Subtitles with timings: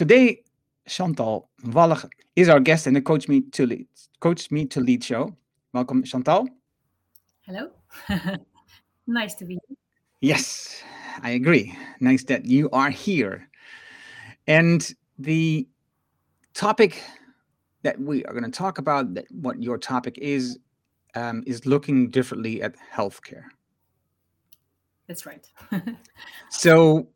[0.00, 0.42] today,
[0.86, 3.86] Chantal Walg is our guest in the Coach Me to Lead,
[4.20, 5.36] Coach Me to Lead show.
[5.74, 6.48] Welcome, Chantal.
[7.42, 7.68] Hello.
[9.06, 9.76] nice to be here.
[10.22, 10.82] Yes,
[11.20, 11.76] I agree.
[12.00, 13.46] Nice that you are here.
[14.46, 15.68] And the
[16.54, 17.02] topic
[17.82, 20.58] that we are going to talk about, that what your topic is,
[21.14, 23.44] um, is looking differently at healthcare.
[25.06, 25.46] That's right.
[26.48, 27.06] so,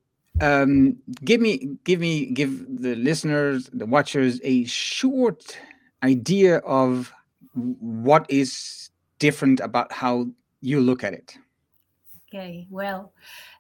[0.40, 5.58] um, give me, give me, give the listeners, the watchers, a short
[6.02, 7.12] idea of
[7.54, 10.26] what is different about how
[10.60, 11.36] you look at it.
[12.28, 12.66] Okay.
[12.68, 13.12] Well,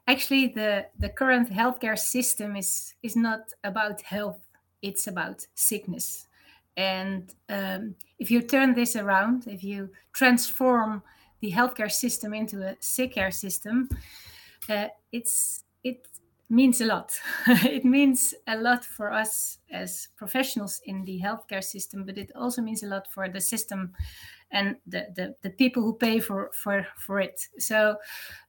[0.08, 4.40] actually, the the current healthcare system is is not about health;
[4.82, 6.26] it's about sickness.
[6.76, 11.04] And um, if you turn this around, if you transform
[11.40, 13.88] the healthcare system into a sick care system,
[14.68, 16.08] uh, it's it
[16.48, 17.18] means a lot.
[17.46, 22.62] it means a lot for us as professionals in the healthcare system, but it also
[22.62, 23.92] means a lot for the system
[24.50, 27.40] and the, the, the people who pay for for for it.
[27.58, 27.96] So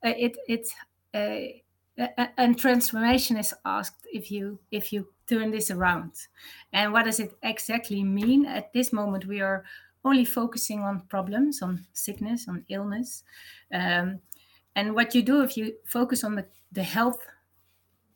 [0.03, 0.67] uh, it it
[1.13, 6.11] uh, and transformation is asked if you if you turn this around.
[6.73, 8.45] And what does it exactly mean?
[8.45, 9.63] At this moment, we are
[10.03, 13.23] only focusing on problems, on sickness, on illness.
[13.73, 14.19] Um,
[14.75, 17.25] and what you do if you focus on the, the health,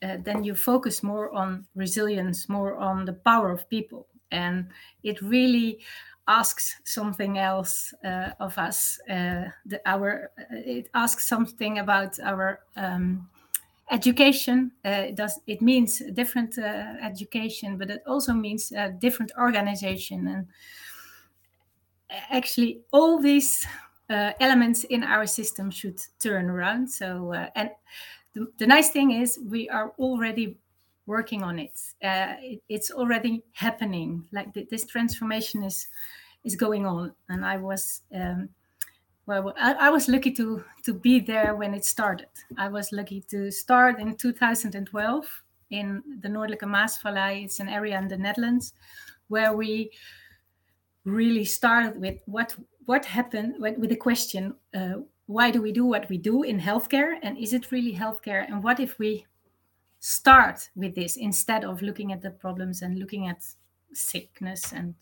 [0.01, 4.07] uh, then you focus more on resilience, more on the power of people.
[4.31, 4.69] And
[5.03, 5.79] it really
[6.27, 8.99] asks something else uh, of us.
[9.09, 13.27] Uh, the, our it asks something about our um,
[13.91, 19.31] education uh, it does it means different uh, education but it also means a different
[19.37, 20.47] organization and
[22.29, 23.65] actually all these
[24.09, 27.71] uh, elements in our system should turn around so uh, and
[28.33, 30.57] the, the, nice thing is we are already
[31.05, 31.79] working on it.
[32.03, 35.87] Uh, it it's already happening like th- this transformation is
[36.43, 38.47] is going on and i was um,
[39.29, 42.29] well, I, I, was lucky to to be there when it started.
[42.57, 47.43] I was lucky to start in 2012 in the Noordelijke Maasvallei.
[47.43, 48.73] It's an area in the Netherlands
[49.27, 49.91] where we
[51.05, 54.95] really started with what what happened with, with the question uh,
[55.29, 58.47] why do we do what we do in healthcare and is it really healthcare?
[58.47, 59.27] And what if we
[59.99, 63.45] start with this instead of looking at the problems and looking at
[63.93, 64.73] sickness?
[64.73, 64.95] And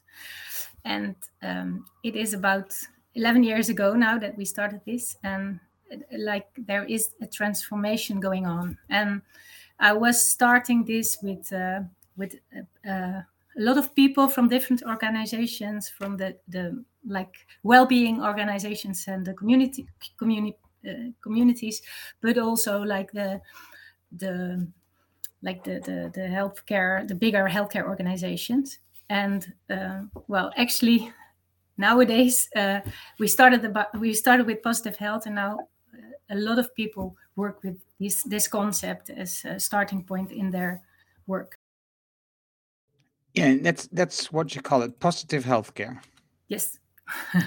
[0.84, 2.78] and um, it is about
[3.16, 5.62] 11 years ago now that we started this and
[6.18, 8.78] like there is a transformation going on.
[8.90, 9.22] And
[9.80, 11.80] i was starting this with uh,
[12.18, 18.24] with uh, uh, a lot of people from different organizations from the the like well-being
[18.24, 19.88] organizations and the community
[20.18, 20.58] community
[20.88, 21.82] uh, communities
[22.22, 23.42] but also like the
[24.12, 24.68] the
[25.42, 28.80] like the the, the healthcare the bigger healthcare organizations.
[29.10, 31.12] And uh, well actually
[31.78, 32.82] nowadays uh,
[33.20, 35.60] we started about we started with positive health and now
[35.94, 40.52] uh, a lot of people work with this this concept as a starting point in
[40.52, 40.82] their
[41.28, 41.58] work.
[43.34, 46.02] Yeah that's that's what you call it positive healthcare.
[46.48, 46.80] Yes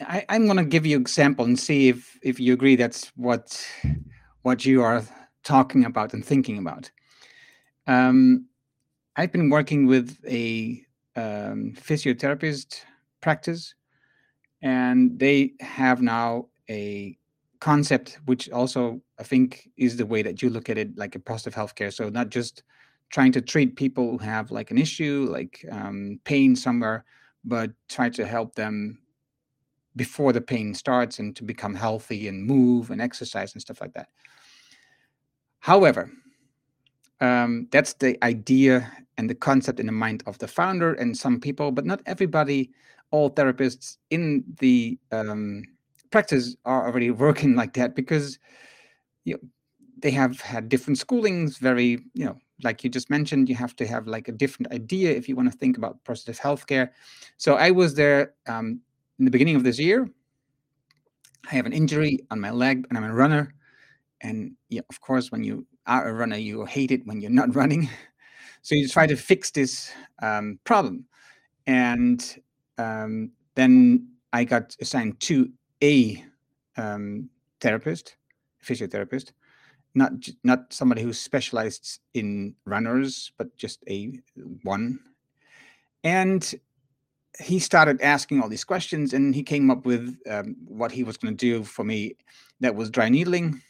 [0.00, 3.60] I, i'm going to give you example and see if if you agree that's what
[4.42, 5.02] what you are
[5.42, 6.90] talking about and thinking about
[7.86, 8.46] um,
[9.16, 10.84] i've been working with a
[11.18, 12.84] um, physiotherapist
[13.20, 13.74] practice,
[14.62, 17.16] and they have now a
[17.60, 21.20] concept which also I think is the way that you look at it, like a
[21.20, 21.92] positive healthcare.
[21.92, 22.62] So not just
[23.10, 27.04] trying to treat people who have like an issue, like um, pain somewhere,
[27.48, 28.98] but try to help them
[29.96, 33.92] before the pain starts and to become healthy and move and exercise and stuff like
[33.94, 34.08] that.
[35.60, 36.10] However,
[37.20, 41.40] um, that's the idea and the concept in the mind of the founder and some
[41.40, 42.70] people, but not everybody.
[43.10, 45.64] All therapists in the um,
[46.10, 48.38] practice are already working like that because
[49.24, 49.40] you know,
[49.98, 51.58] they have had different schoolings.
[51.58, 55.10] Very, you know, like you just mentioned, you have to have like a different idea
[55.10, 56.90] if you want to think about positive healthcare.
[57.36, 58.80] So I was there um,
[59.18, 60.08] in the beginning of this year.
[61.50, 63.54] I have an injury on my leg, and I'm a runner.
[64.20, 67.54] And yeah, of course, when you are a runner, you hate it when you're not
[67.60, 67.88] running.
[68.62, 71.06] So you try to fix this um, problem.
[71.66, 72.42] And
[72.76, 75.50] um, then I got assigned to
[75.82, 76.24] a
[76.76, 77.30] um,
[77.60, 78.16] therapist,
[78.64, 79.32] physiotherapist,
[79.98, 80.12] not
[80.44, 84.12] not somebody who specialized in runners, but just a
[84.62, 85.00] one.
[86.04, 86.54] And
[87.40, 91.16] he started asking all these questions, and he came up with um, what he was
[91.16, 92.16] going to do for me.
[92.60, 93.62] That was dry needling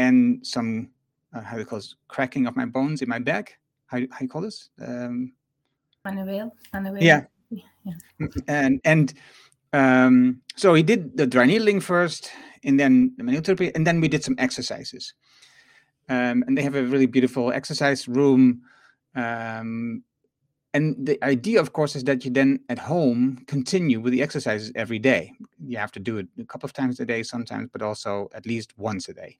[0.00, 0.90] and some
[1.34, 3.58] uh, how do you call it, cracking of my bones in my back.
[3.86, 5.32] how, how you call this um,
[6.04, 7.22] manuel manuel yeah.
[7.84, 9.14] yeah and and
[9.72, 12.30] um, so he did the dry needling first
[12.64, 15.14] and then the manual therapy and then we did some exercises
[16.10, 18.62] um, and they have a really beautiful exercise room.
[19.14, 20.02] Um,
[20.74, 24.72] and the idea of course is that you then at home continue with the exercises
[24.74, 25.32] every day.
[25.64, 28.44] You have to do it a couple of times a day sometimes but also at
[28.44, 29.38] least once a day.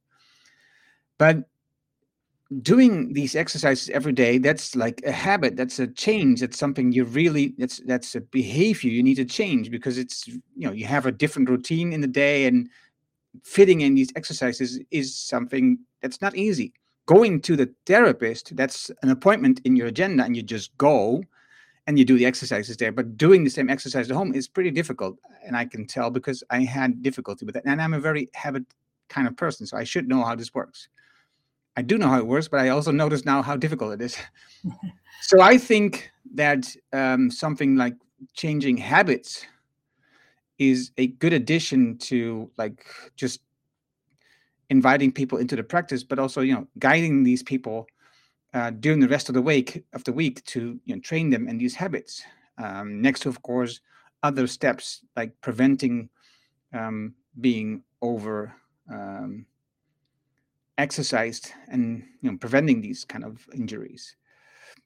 [1.18, 1.44] But
[2.62, 7.04] doing these exercises every day that's like a habit that's a change that's something you
[7.04, 11.06] really that's that's a behavior you need to change because it's you know you have
[11.06, 12.68] a different routine in the day and
[13.44, 16.72] fitting in these exercises is something that's not easy.
[17.06, 21.22] Going to the therapist that's an appointment in your agenda and you just go
[21.86, 22.92] and you do the exercises there.
[22.92, 26.44] But doing the same exercise at home is pretty difficult and i can tell because
[26.50, 27.64] i had difficulty with that.
[27.64, 28.64] And i'm a very habit
[29.08, 30.88] kind of person so i should know how this works.
[31.76, 34.16] I do know how it works, but I also notice now how difficult it is.
[35.22, 37.94] so I think that um, something like
[38.34, 39.46] changing habits
[40.58, 42.84] is a good addition to like
[43.16, 43.40] just
[44.70, 47.86] inviting people into the practice, but also you know guiding these people
[48.54, 51.48] uh, during the rest of the week of the week to you know, train them
[51.48, 52.22] in these habits.
[52.58, 53.80] Um, next to, of course,
[54.22, 56.08] other steps like preventing
[56.72, 58.54] um, being over
[58.90, 59.46] um,
[60.78, 64.16] exercised and you know preventing these kind of injuries.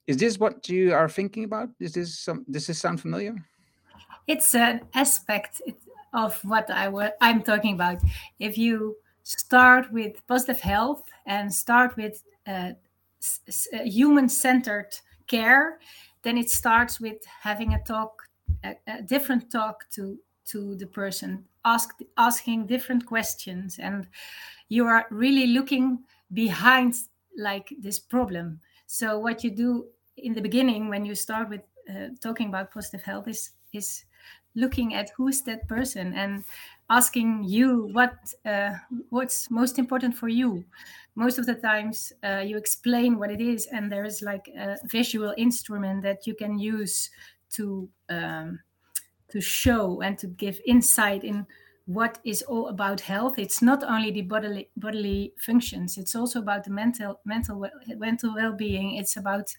[0.06, 1.70] Is this what you are thinking about?
[1.80, 3.34] Is this some does this sound familiar?
[4.26, 5.60] It's an aspect
[6.14, 7.98] of what i was i'm talking about.
[8.38, 12.72] If you start with positive health and start with uh,
[13.84, 14.94] human-centered
[15.26, 15.78] care.
[16.22, 18.22] Then it starts with having a talk
[18.62, 23.78] a, a different talk to to the person ask asking different questions.
[23.78, 24.06] And
[24.68, 25.98] you are really looking
[26.32, 26.94] behind
[27.36, 28.60] like this problem.
[28.86, 29.86] So what you do
[30.16, 34.04] in the beginning when you start with uh, talking about positive health is is
[34.54, 36.12] looking at who's that person.
[36.14, 36.44] And
[36.90, 38.14] asking you what
[38.44, 38.74] uh,
[39.10, 40.64] what's most important for you.
[41.14, 44.76] Most of the times uh, you explain what it is and there is like a
[44.84, 47.10] visual instrument that you can use
[47.52, 48.60] to um,
[49.28, 51.46] to show and to give insight in
[51.86, 53.38] what is all about health.
[53.38, 57.66] It's not only the bodily bodily functions it's also about the mental mental
[57.96, 58.96] mental well-being.
[58.96, 59.54] It's about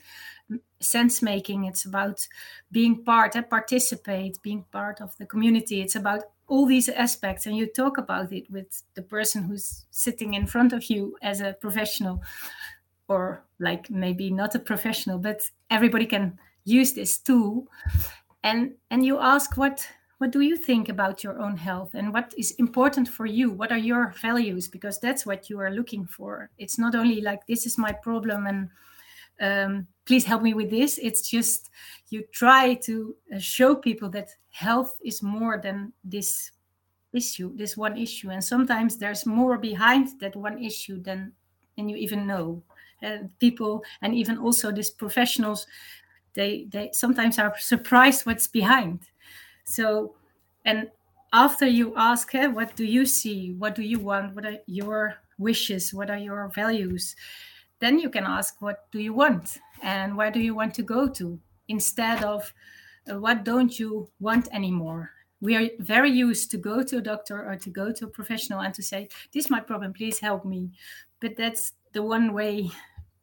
[0.79, 1.65] sense making.
[1.65, 2.27] It's about
[2.71, 5.81] being part and participate being part of the community.
[5.81, 10.33] It's about all these aspects and you talk about it with the person who's sitting
[10.33, 12.21] in front of you as a professional
[13.07, 17.67] or like maybe not a professional but everybody can use this tool.
[18.43, 19.87] And and you ask what
[20.17, 21.93] what do you think about your own health?
[21.93, 23.51] And what is important for you?
[23.51, 24.67] What are your values?
[24.67, 26.49] Because that's what you are looking for.
[26.57, 28.69] It's not only like this is my problem and
[29.41, 31.69] um, please help me with this it's just
[32.09, 36.51] you try to uh, show people that health is more than this
[37.13, 41.31] issue this one issue and sometimes there's more behind that one issue than
[41.77, 42.61] than you even know
[43.01, 45.65] and people and even also these professionals
[46.33, 48.99] they they sometimes are surprised what's behind
[49.65, 50.15] so,
[50.63, 50.89] and
[51.33, 53.53] after you ask, hey, what do you see?
[53.53, 54.35] What do you want?
[54.35, 55.93] What are your wishes?
[55.93, 57.15] What are your values?
[57.79, 59.57] Then you can ask, what do you want?
[59.81, 61.39] And where do you want to go to?
[61.67, 62.53] Instead of,
[63.09, 65.11] uh, what don't you want anymore?
[65.41, 68.61] We are very used to go to a doctor or to go to a professional
[68.61, 70.71] and to say, this is my problem, please help me.
[71.19, 72.71] But that's the one way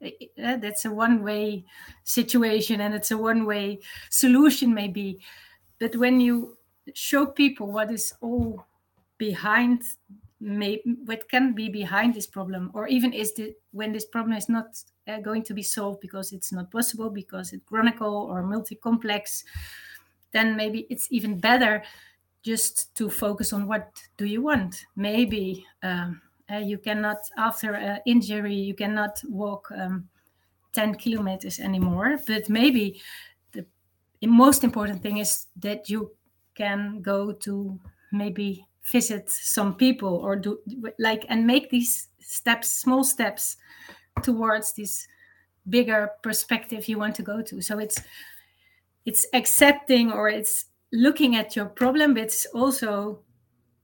[0.03, 1.65] uh, that's a one way
[2.03, 3.79] situation and it's a one way
[4.11, 5.21] solution maybe
[5.79, 6.57] but when you
[6.95, 8.67] show people what is all
[9.19, 9.83] behind
[10.41, 14.49] may, what can be behind this problem or even is the when this problem is
[14.49, 14.67] not
[15.09, 19.45] uh, going to be solved because it's not possible because it's chronic or multi-complex
[20.33, 21.83] then maybe it's even better
[22.43, 24.85] just to focus on what do you want.
[24.97, 30.09] Maybe um, uh, you cannot after an injury you cannot walk um,
[30.73, 33.01] 10 kilometers anymore but maybe
[33.53, 33.65] the
[34.27, 36.11] most important thing is that you
[36.55, 37.79] can go to
[38.13, 40.59] maybe visit some people or do
[40.99, 43.57] like and make these steps small steps
[44.23, 45.07] towards this
[45.69, 47.61] bigger perspective you want to go to.
[47.61, 48.01] So it's
[49.05, 53.21] it's accepting or it's looking at your problem but it's also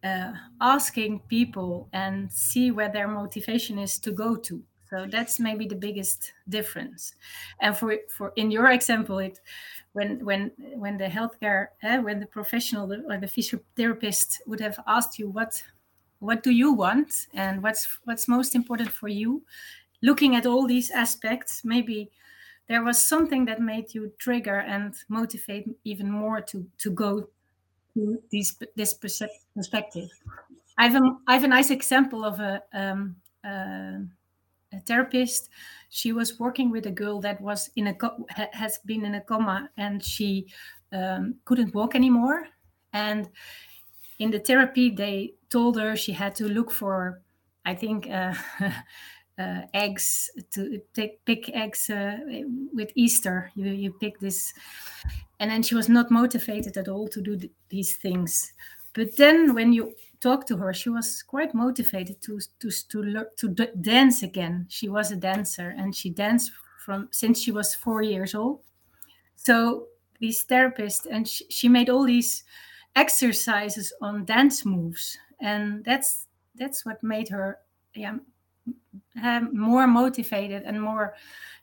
[0.04, 4.62] uh, asking people and see where their motivation is to go to.
[4.90, 7.14] So that's maybe the biggest difference.
[7.60, 9.40] And for for in your example it
[9.92, 15.18] when when when the healthcare uh, when the professional or the physiotherapist would have asked
[15.18, 15.62] you what
[16.20, 19.42] what do you want and what's what's most important for you
[20.02, 22.10] looking at all these aspects maybe
[22.68, 27.28] there was something that made you trigger and motivate even more to to go
[27.94, 30.08] to these this perspective.
[30.76, 34.00] I have a I have a nice example of a, um, uh,
[34.72, 35.48] a therapist.
[35.88, 37.96] She was working with a girl that was in a
[38.52, 40.52] has been in a coma and she
[40.92, 42.48] um, couldn't walk anymore.
[42.92, 43.30] And
[44.18, 47.22] in the therapy, they told her she had to look for,
[47.64, 48.08] I think.
[48.08, 48.34] Uh,
[49.38, 52.18] uh, eggs to take pick eggs uh,
[52.74, 53.50] with Easter.
[53.54, 54.52] You you pick this,
[55.40, 58.52] and then she was not motivated at all to do th- these things.
[58.94, 63.26] But then when you talk to her, she was quite motivated to to to learn
[63.36, 64.66] to d- dance again.
[64.68, 66.52] She was a dancer, and she danced
[66.84, 68.60] from since she was four years old.
[69.36, 69.86] So
[70.18, 72.44] these therapists, and she, she made all these
[72.96, 76.26] exercises on dance moves, and that's
[76.56, 77.58] that's what made her
[77.94, 78.16] yeah
[79.22, 81.14] um, more motivated and more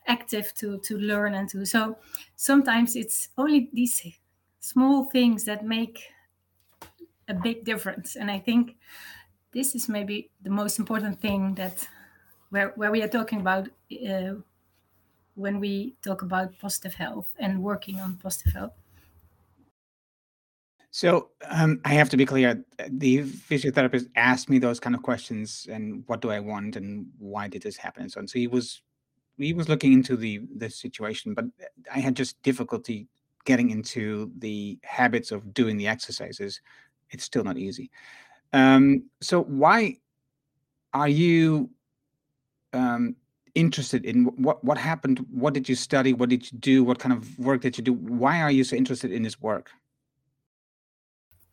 [0.06, 1.98] active to to learn and to so
[2.36, 4.02] sometimes it's only these
[4.60, 6.12] small things that make
[7.28, 8.16] a big difference.
[8.16, 8.76] And i think
[9.52, 11.88] this is maybe the most important thing that
[12.50, 13.68] where, where we are talking about
[14.08, 14.34] uh,
[15.34, 18.72] when we talk about positive health and working on positive health
[20.96, 22.64] so um, I have to be clear.
[22.88, 27.48] The physiotherapist asked me those kind of questions, and what do I want, and why
[27.48, 28.26] did this happen, and so on.
[28.26, 28.80] So he was
[29.36, 31.44] he was looking into the the situation, but
[31.94, 33.08] I had just difficulty
[33.44, 36.62] getting into the habits of doing the exercises.
[37.10, 37.90] It's still not easy.
[38.54, 39.98] Um, so why
[40.94, 41.68] are you
[42.72, 43.16] um,
[43.54, 45.26] interested in what what happened?
[45.30, 46.14] What did you study?
[46.14, 46.84] What did you do?
[46.84, 47.92] What kind of work did you do?
[47.92, 49.72] Why are you so interested in this work?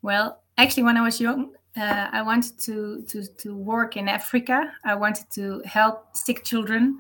[0.03, 4.72] Well, actually, when I was young, uh, I wanted to, to to work in Africa.
[4.83, 7.00] I wanted to help sick children,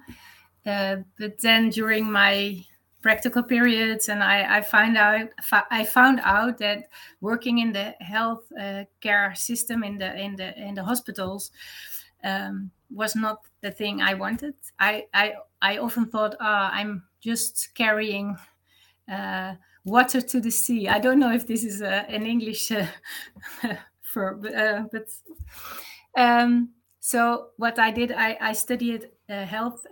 [0.65, 2.65] uh, but then during my
[3.01, 5.27] practical periods, and I, I find out
[5.69, 6.87] I found out that
[7.19, 11.51] working in the health uh, care system in the in the in the hospitals
[12.23, 14.55] um, was not the thing I wanted.
[14.79, 18.37] I I, I often thought, ah, I'm just carrying.
[19.85, 20.87] Uh, water to the sea.
[20.87, 22.87] I don't know if this is uh, an English uh,
[24.15, 25.07] uh, but
[26.15, 29.85] um, so what I did, I, I studied uh, health.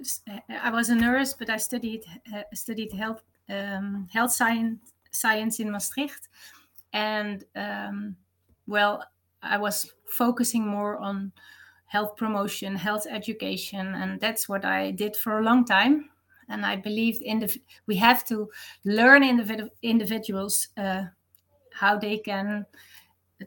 [0.49, 5.71] I was a nurse, but I studied uh, studied health um, health science science in
[5.71, 6.29] Maastricht,
[6.93, 8.15] and um,
[8.67, 9.03] well,
[9.43, 11.33] I was focusing more on
[11.85, 16.10] health promotion, health education, and that's what I did for a long time
[16.51, 18.49] and I believe in the we have to
[18.85, 21.03] learn individ- individuals uh,
[21.73, 22.65] how they can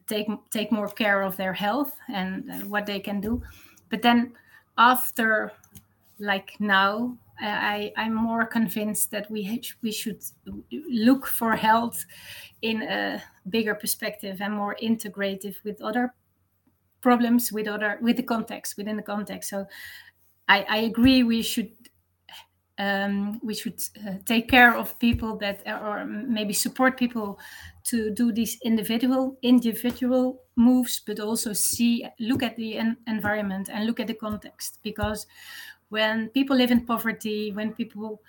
[0.07, 3.43] take take more care of their health and uh, what they can do.
[3.91, 4.33] But then
[4.77, 5.53] after,
[6.19, 10.23] like now, I I'm more convinced that we we should
[10.91, 12.05] look for health
[12.63, 16.15] in a bigger perspective and more integrative with other
[17.01, 19.51] problems with other with the context within the context.
[19.51, 19.67] So
[20.49, 21.71] I, I agree we should
[22.79, 27.39] um, we should uh, take care of people that or maybe support people
[27.85, 33.87] to do these individual individual moves but also see look at the en- environment and
[33.87, 34.79] look at the context.
[34.83, 35.27] Because
[35.89, 38.21] when people live in poverty when people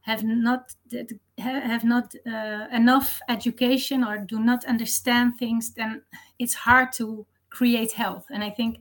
[0.00, 0.74] have not
[1.38, 6.02] have not uh, enough education or do not understand things then
[6.38, 8.26] it's hard to create health.
[8.30, 8.80] And i think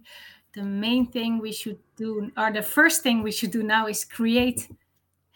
[0.54, 4.06] the main thing we should do or the first thing we should do now is
[4.06, 4.68] create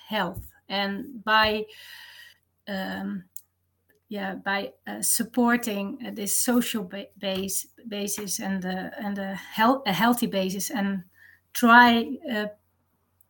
[0.07, 1.65] health and by
[2.67, 3.23] um,
[4.09, 9.93] yeah by uh, supporting uh, this social ba- base basis and and a, health, a
[9.93, 11.03] healthy basis and
[11.53, 12.47] try uh,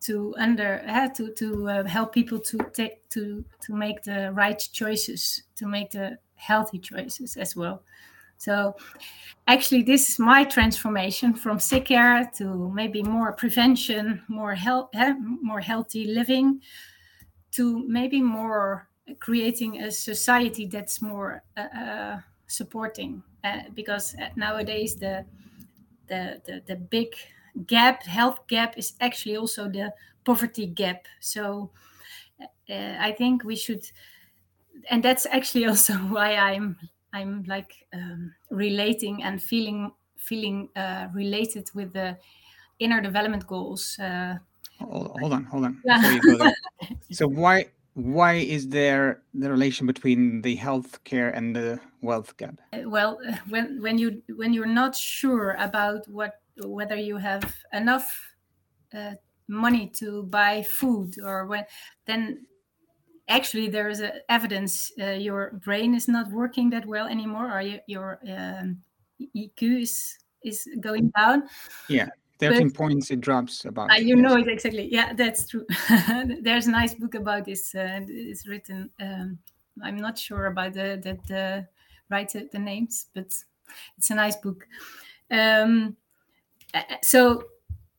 [0.00, 4.68] to under uh, to to uh, help people to take to to make the right
[4.72, 7.82] choices to make the healthy choices as well
[8.38, 8.74] so
[9.46, 14.88] actually this is my transformation from sick care to maybe more prevention more health
[15.42, 16.60] more healthy living
[17.50, 18.88] to maybe more
[19.20, 25.24] creating a society that's more uh, uh, supporting uh, because nowadays the,
[26.06, 27.14] the, the the big
[27.66, 29.92] gap health gap is actually also the
[30.24, 31.06] poverty gap.
[31.20, 31.70] So
[32.70, 33.82] uh, i think we should
[34.90, 36.76] and that's actually also why i'm
[37.12, 42.16] I'm like um, relating and feeling feeling uh, related with the
[42.78, 43.98] inner development goals.
[43.98, 44.38] Uh,
[44.78, 45.82] hold, hold on, hold on.
[45.84, 46.52] Yeah.
[47.10, 52.60] so why why is there the relation between the health care and the wealth gap?
[52.72, 57.56] Uh, well, uh, when when you when you're not sure about what whether you have
[57.72, 58.34] enough
[58.94, 59.14] uh,
[59.48, 61.64] money to buy food or when
[62.06, 62.46] then
[63.28, 67.50] actually there is a evidence uh, your brain is not working that well anymore.
[67.56, 68.82] Or you, your um,
[69.36, 71.44] iq is is going down.
[71.88, 72.08] Yeah
[72.40, 74.18] 13 but, points it drops about uh, you yes.
[74.18, 74.88] know it exactly.
[74.92, 75.66] Yeah that's true.
[76.40, 79.38] There's a nice book about this uh, it's written um,
[79.82, 81.66] i'm not sure about the that the
[82.10, 83.34] write the names but
[83.96, 84.66] it's a nice book.
[85.30, 85.96] Um,
[87.02, 87.44] so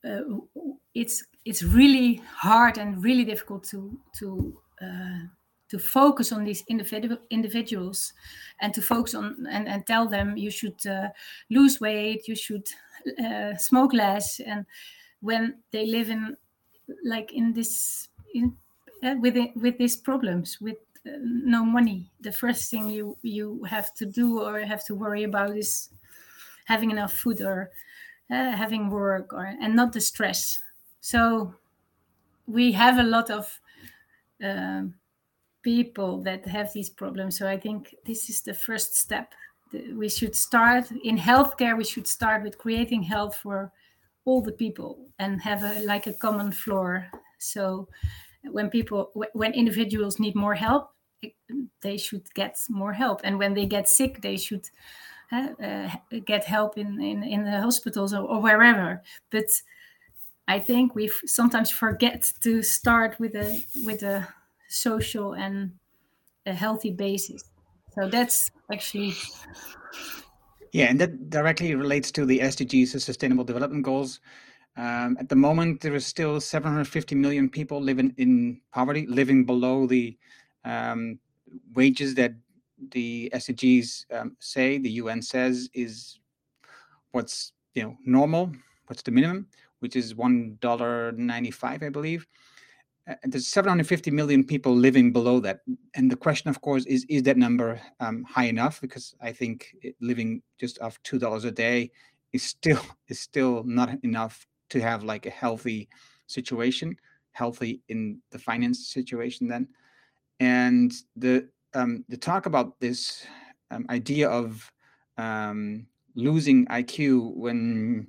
[0.07, 0.21] uh,
[0.93, 5.27] it's it's really hard and really difficult to to uh,
[5.69, 8.13] to focus on these individual individuals
[8.61, 11.09] and to focus on and, and tell them you should uh,
[11.49, 12.67] lose weight you should
[13.23, 14.39] uh, smoke less.
[14.39, 14.65] And
[15.21, 16.37] when they live in
[17.03, 18.55] like in this in
[19.03, 23.63] uh, with it, with these problems with uh, no money the first thing you you
[23.63, 25.89] have to do or have to worry about is
[26.65, 27.71] having enough food or
[28.29, 30.59] uh, having work or and not the stress.
[31.01, 31.55] So
[32.47, 33.59] we have a lot of
[34.43, 34.93] um,
[35.61, 37.37] people that have these problems.
[37.37, 39.33] So i think this is the first step.
[39.93, 43.71] We should start in healthcare we should start with creating health for
[44.25, 47.07] all the people and have a like a common floor.
[47.39, 47.87] So
[48.43, 50.91] when people when individuals need more help
[51.81, 53.21] they should get more help.
[53.23, 54.69] And when they get sick they should
[55.31, 55.89] uh, uh,
[56.25, 59.01] get help in, in in the hospitals or, or wherever.
[59.29, 59.49] But
[60.49, 64.27] i think we sometimes forget to start with a with a
[64.67, 65.71] social and
[66.45, 67.43] a healthy basis
[67.99, 69.13] so that's actually.
[70.71, 74.19] Yeah, and that directly relates to the SDGs, the Sustainable Development Goals.
[74.77, 79.87] Um, at the moment, there is still 750 million people living in poverty, living below
[79.87, 80.17] the
[80.63, 81.19] um,
[81.73, 82.33] wages that
[82.91, 86.19] the SDGs um, say, the UN says is
[87.11, 88.51] what's you know normal,
[88.87, 89.47] what's the minimum,
[89.79, 92.27] which is one dollar ninety-five, I believe.
[93.09, 95.61] Uh, there's 750 million people living below that.
[95.95, 98.81] And the question of course is is that number um, high enough?
[98.81, 101.91] Because i think living just off two dollars a day
[102.33, 105.89] is still is still not enough to have like a healthy
[106.27, 106.95] situation
[107.39, 109.67] healthy in the finance situation then.
[110.39, 113.25] And the um, the talk about this
[113.71, 114.71] um, idea of
[115.17, 118.07] um, losing iq when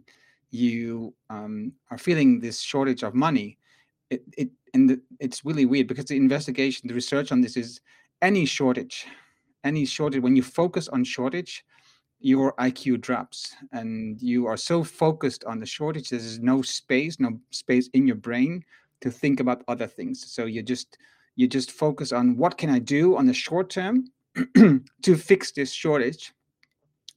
[0.50, 3.58] you um, are feeling this shortage of money
[4.10, 7.80] it, it and the, it's really weird because the investigation, the research on this is
[8.22, 9.06] any shortage,
[9.64, 10.22] any shortage.
[10.22, 11.64] When you focus on shortage,
[12.20, 16.10] your IQ drops, and you are so focused on the shortage.
[16.10, 18.62] There's no space, no space in your brain
[19.00, 20.30] to think about other things.
[20.30, 20.98] So you just
[21.36, 24.04] you just focus on what can I do on the short term
[24.54, 26.32] to fix this shortage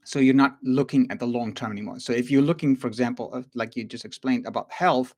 [0.03, 3.43] so you're not looking at the long term anymore so if you're looking for example
[3.55, 5.13] like you just explained about health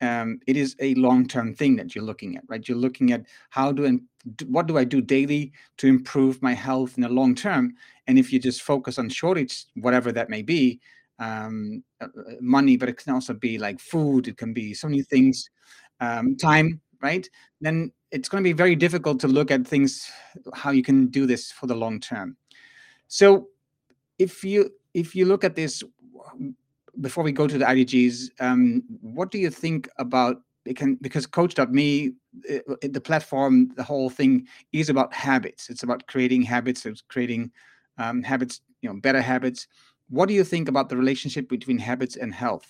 [0.00, 2.66] um, it is a long-term thing that you're looking at, right?
[2.66, 4.00] You're looking at how do and
[4.46, 7.74] what do I do daily to improve my health in the long term?
[8.06, 10.80] And if you just focus on shortage, whatever that may be,
[11.18, 14.26] um, uh, uh, money, but it can also be like food.
[14.26, 15.50] It can be so many things,
[16.00, 17.28] um, time, right?
[17.60, 20.10] Then it's going to be very difficult to look at things
[20.54, 22.38] how you can do this for the long term.
[23.08, 23.48] So
[24.20, 25.82] if you if you look at this
[27.00, 31.26] before we go to the IDGs, um, what do you think about it can because
[31.26, 32.12] coach.me
[32.44, 35.70] it, it, the platform the whole thing is about habits.
[35.70, 37.50] It's about creating habits it's creating
[37.98, 39.66] um, habits you know better habits.
[40.10, 42.68] What do you think about the relationship between habits and health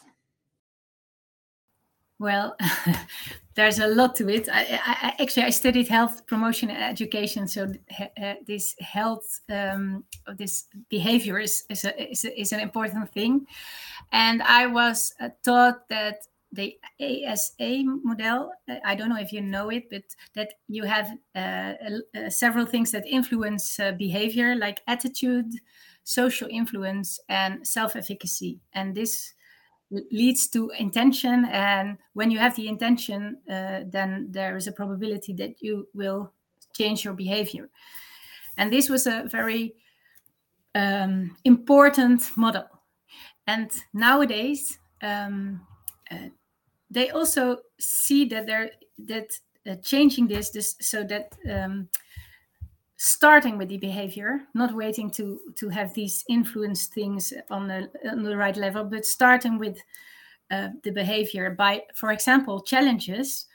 [2.21, 2.57] well
[3.57, 7.73] there's a lot to it I, I, actually i studied health promotion and education so
[7.99, 10.05] uh, this health um,
[10.37, 13.47] this behavior is is, a, is, a, is an important thing
[14.13, 18.51] and I was uh, taught that the ASE model,
[18.85, 20.03] I don't know if you know it, but
[20.35, 21.75] that you have uh,
[22.17, 25.53] uh, several things that influence uh, behavior, like attitude,
[26.03, 28.59] social influence, and self efficacy.
[28.73, 29.33] And this
[29.91, 31.45] leads to intention.
[31.47, 36.33] And when you have the intention, uh, then there is a probability that you will
[36.75, 37.69] change your behavior.
[38.57, 39.75] And this was a very
[40.75, 42.69] um, important model
[43.51, 45.67] and nowadays, um,
[46.11, 46.29] uh,
[46.89, 48.71] they also see that they're
[49.07, 49.31] that
[49.69, 51.89] uh, changing this, this so that um,
[53.03, 58.23] starting with the behavior, not waiting to to have these influence things on the on
[58.23, 59.79] the right level, but starting with
[60.51, 63.47] uh, the behavior by, for example, challenges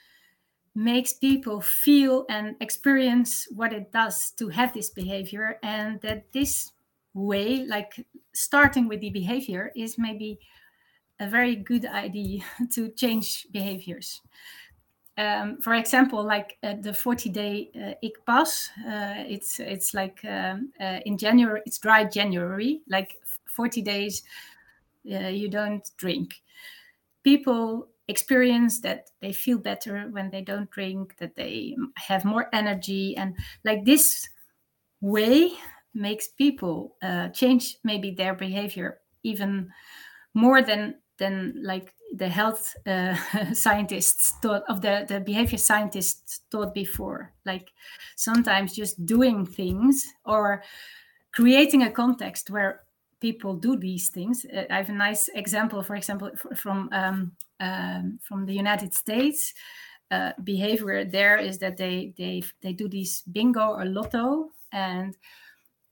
[0.73, 6.71] makes people feel and experience what it does to have this behavior and that this
[7.13, 8.03] way like
[8.33, 10.39] starting with the behavior is maybe
[11.19, 14.21] a very good idea to change behaviors
[15.17, 20.73] um, for example, like uh, the 40 day uh, IkPas, uh, it's it's like um,
[20.79, 23.15] uh, in January, it's dry January, like
[23.47, 24.23] 40 days
[25.11, 26.41] uh, you don't drink.
[27.23, 33.17] People experience that they feel better when they don't drink, that they have more energy,
[33.17, 34.29] and like this
[35.01, 35.51] way
[35.93, 39.71] makes people uh, change maybe their behavior even
[40.33, 43.15] more than than like the health uh,
[43.53, 47.33] scientists thought of the the behavior scientists thought before.
[47.45, 47.71] Like
[48.15, 50.63] sometimes just doing things or
[51.31, 52.81] creating a context where
[53.19, 54.45] people do these things.
[54.45, 59.53] Uh, i have a nice example for example from um, um, from the united states.
[60.11, 65.17] Uh, behavior there is that they they they do these bingo or lotto and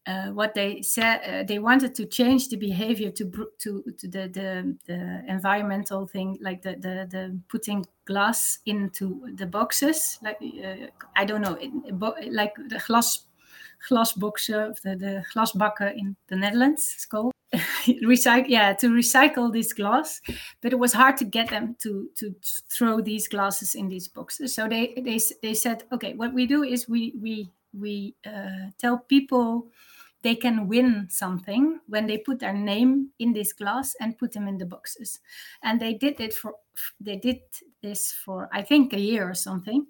[0.06, 3.26] uh, what they said uh, they wanted to change the behavior to
[3.60, 9.46] to, to the, the, the environmental thing like the, the the putting glass into the
[9.46, 11.58] boxes like uh, i don't know
[12.32, 13.20] like the glass
[13.88, 17.32] glass glasboxen the, the glasbakken in the netherlands it's called.
[18.04, 20.22] Recycle yeah to recycle this glass
[20.62, 22.34] but it was hard to get them to to
[22.72, 24.56] throw these glasses in these boxes.
[24.56, 28.98] So they they, they said okay what we do is we we we uh, tell
[28.98, 29.68] people
[30.24, 34.48] they can win something when they put their name in this glass and put them
[34.48, 35.20] in the boxes.
[35.62, 36.56] And they did it for
[37.00, 37.42] they did
[37.84, 39.86] this for i think a year or something.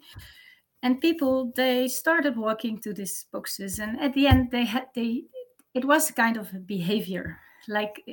[0.82, 5.24] And people they started walking to these boxes and at the end they had they
[5.74, 7.40] it was a kind of a behavior.
[7.68, 8.04] Like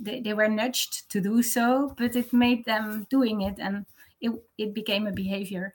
[0.00, 3.86] they, they were nudged to do so but it made them doing it and
[4.20, 5.74] it, it became a behavior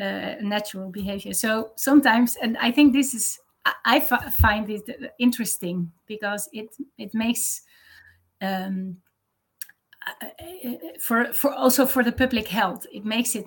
[0.00, 1.32] uh, natural behavior.
[1.32, 3.38] So sometimes and i think this is
[3.84, 7.62] I find it interesting because it it makes
[8.40, 8.98] um,
[11.00, 13.46] for for also for the public health it makes it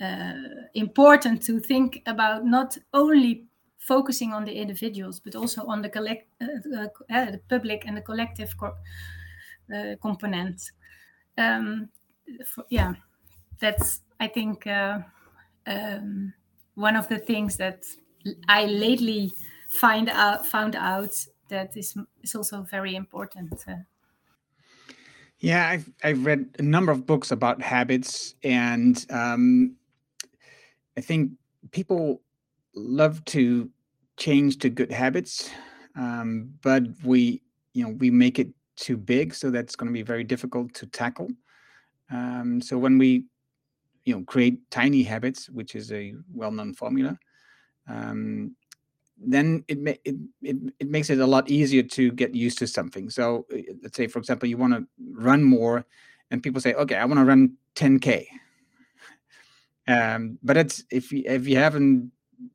[0.00, 0.32] uh,
[0.74, 3.44] important to think about not only
[3.78, 7.96] focusing on the individuals but also on the collect uh, uh, uh the public and
[7.96, 8.74] the collective co
[9.74, 10.70] uh, component
[11.36, 11.88] um,
[12.44, 12.94] for, yeah
[13.60, 14.98] that's i think uh,
[15.66, 16.32] um,
[16.74, 17.84] one of the things that
[18.48, 19.32] I lately
[19.68, 23.64] find out found out that is is also very important.
[23.66, 23.76] Uh,
[25.38, 29.76] yeah, I've I've read a number of books about habits, and um,
[30.96, 31.32] I think
[31.70, 32.22] people
[32.74, 33.70] love to
[34.16, 35.50] change to good habits,
[35.96, 40.02] um, but we you know we make it too big, so that's going to be
[40.02, 41.28] very difficult to tackle.
[42.10, 43.24] Um, so when we
[44.04, 47.16] you know create tiny habits, which is a well-known formula,
[47.88, 48.54] um,
[49.20, 52.66] then it, ma- it, it it makes it a lot easier to get used to
[52.66, 53.10] something.
[53.10, 55.84] So uh, let's say, for example, you want to run more,
[56.30, 58.26] and people say, "Okay, I want to run 10k."
[59.88, 62.12] Um, but it's if you, if you haven't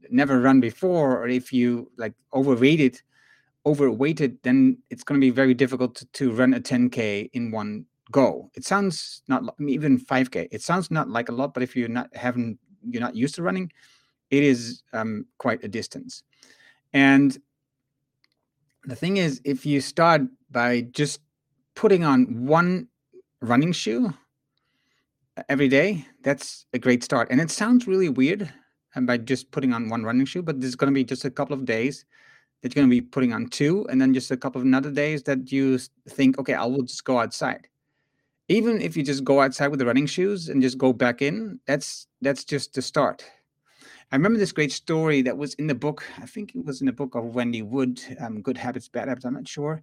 [0.10, 3.02] never run before, or if you like overweighted,
[3.65, 7.86] overweighted, then it's going to be very difficult to, to run a 10k in one
[8.12, 8.50] go.
[8.54, 10.48] It sounds not even 5k.
[10.52, 13.43] It sounds not like a lot, but if you're not haven't you're not used to
[13.43, 13.72] running,
[14.34, 16.24] it is um, quite a distance.
[16.91, 17.38] And
[18.84, 21.19] the thing is, if you start by just
[21.76, 22.88] putting on one
[23.41, 24.12] running shoe
[25.38, 27.28] uh, every day, that's a great start.
[27.30, 28.52] And it sounds really weird
[28.96, 31.32] and by just putting on one running shoe, but there's going to be just a
[31.32, 32.06] couple of days
[32.62, 34.89] that you're going to be putting on two, and then just a couple of another
[34.89, 35.78] days that you
[36.10, 37.67] think, okay, I will just go outside.
[38.48, 41.60] Even if you just go outside with the running shoes and just go back in,
[41.67, 43.24] that's that's just the start.
[44.13, 46.06] I remember this great story that was in the book.
[46.21, 49.26] I think it was in the book of Wendy Wood, um, Good Habits, Bad Habits.
[49.26, 49.82] I'm not sure.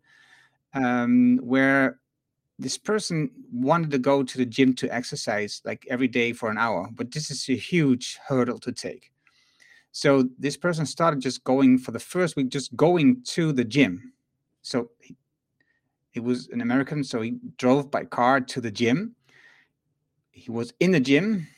[0.73, 1.99] Um, where
[2.57, 6.59] this person wanted to go to the gym to exercise like every day for an
[6.59, 9.11] hour, but this is a huge hurdle to take.
[9.91, 14.13] So this person started just going for the first week, just going to the gym.
[14.63, 14.91] So
[16.13, 19.17] he, was an American, so he drove by car to the gym.
[20.31, 21.49] He was in the gym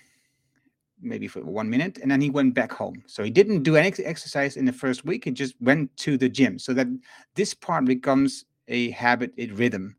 [1.02, 3.02] maybe for one minute and then he went back home.
[3.06, 6.28] So he didn't do any exercise in the first week he just went to the
[6.28, 6.58] gym.
[6.58, 6.86] So that
[7.34, 9.96] this part becomes a habit a rhythm.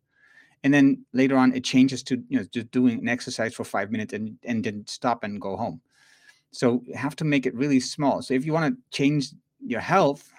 [0.64, 3.92] And then later on it changes to you know just doing an exercise for five
[3.92, 5.82] minutes and and then stop and go home.
[6.52, 8.22] So you have to make it really small.
[8.22, 9.30] So if you want to change
[9.66, 10.30] your health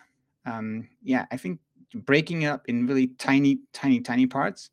[0.47, 1.59] um, yeah i think
[1.95, 4.71] breaking it up in really tiny tiny tiny parts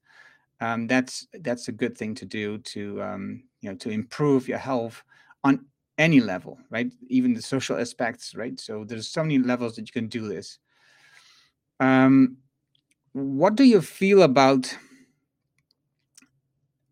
[0.59, 4.57] um, that's that's a good thing to do to um, you know to improve your
[4.57, 5.03] health
[5.43, 5.65] on
[6.01, 6.91] any level, right?
[7.07, 8.59] Even the social aspects, right?
[8.59, 10.59] So there's so many levels that you can do this.
[11.79, 12.37] Um,
[13.13, 14.75] what do you feel about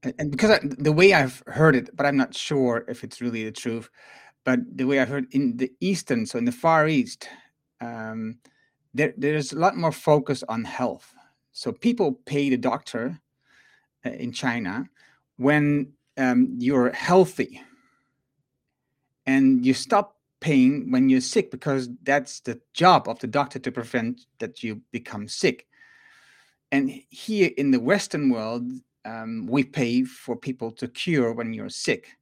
[0.04, 3.44] and because I, the way I've heard it, but I'm not sure if it's really
[3.44, 3.90] the truth.
[4.46, 7.28] But the way I heard in the Eastern, so in the Far East,
[7.82, 8.38] um,
[8.94, 11.14] there there's a lot more focus on health.
[11.52, 13.20] So people pay the doctor
[14.06, 14.90] uh, in China
[15.36, 17.62] when um, you're healthy,
[19.30, 23.72] and you stop paying when you're sick because that's the job of the doctor to
[23.72, 25.68] prevent that you become sick.
[26.72, 28.64] And here in the Western world,
[29.06, 32.18] um, we pay for people to cure when you're sick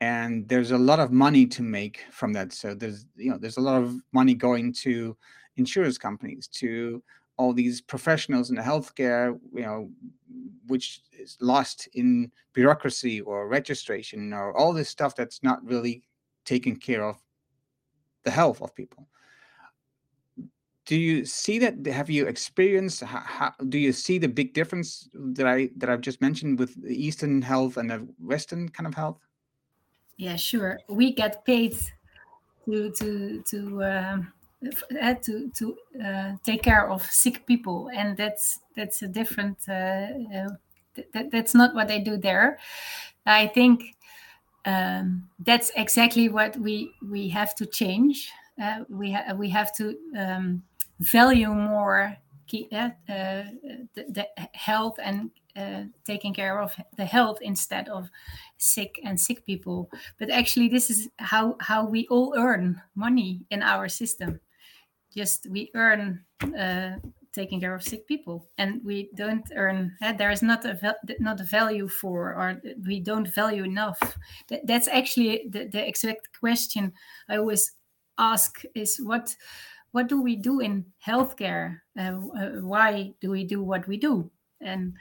[0.00, 3.56] and there's a lot of money to make from that so there's you know there's
[3.56, 5.16] a lot of money going to
[5.56, 7.02] insurance companies to
[7.36, 9.88] all these professionals in the healthcare you know
[10.66, 16.02] which is lost in bureaucracy or registration or all this stuff that's not really
[16.44, 17.16] taking care of
[18.24, 19.08] the health of people.
[20.86, 21.86] Do you see that?
[21.86, 26.02] Have you experienced how, how, do you see the big difference that i that i've
[26.02, 29.18] just mentioned with the eastern health and the western kind of health?
[30.16, 30.78] Yeah sure.
[30.88, 31.76] We get paid
[32.66, 34.32] to to to um,
[35.00, 39.72] uh, to to uh, take care of sick people and that's that's a different uh,
[39.72, 40.48] uh
[40.94, 42.58] th- that's not what they do there.
[43.26, 43.96] I think
[44.66, 48.30] um, that's exactly what we we have to change
[48.62, 50.62] uh, we ha- we have to um,
[51.00, 53.44] value more key, uh, uh,
[53.94, 58.08] the, the, health and uh, taking care of the health instead of
[58.58, 59.90] sick and sick people.
[60.18, 64.40] But actually, this is how how we all earn money in our system.
[65.12, 66.24] Just we earn
[66.56, 66.96] uh,
[67.34, 69.96] taking care of sick people, and we don't earn.
[70.02, 73.98] Uh, there is not a not a value for, or we don't value enough.
[74.48, 76.92] That, that's actually the, the exact question
[77.28, 77.72] I always
[78.18, 79.36] ask: is what
[79.92, 81.80] what do we do in healthcare?
[81.98, 84.30] Uh, uh, why do we do what we do?
[84.60, 84.94] And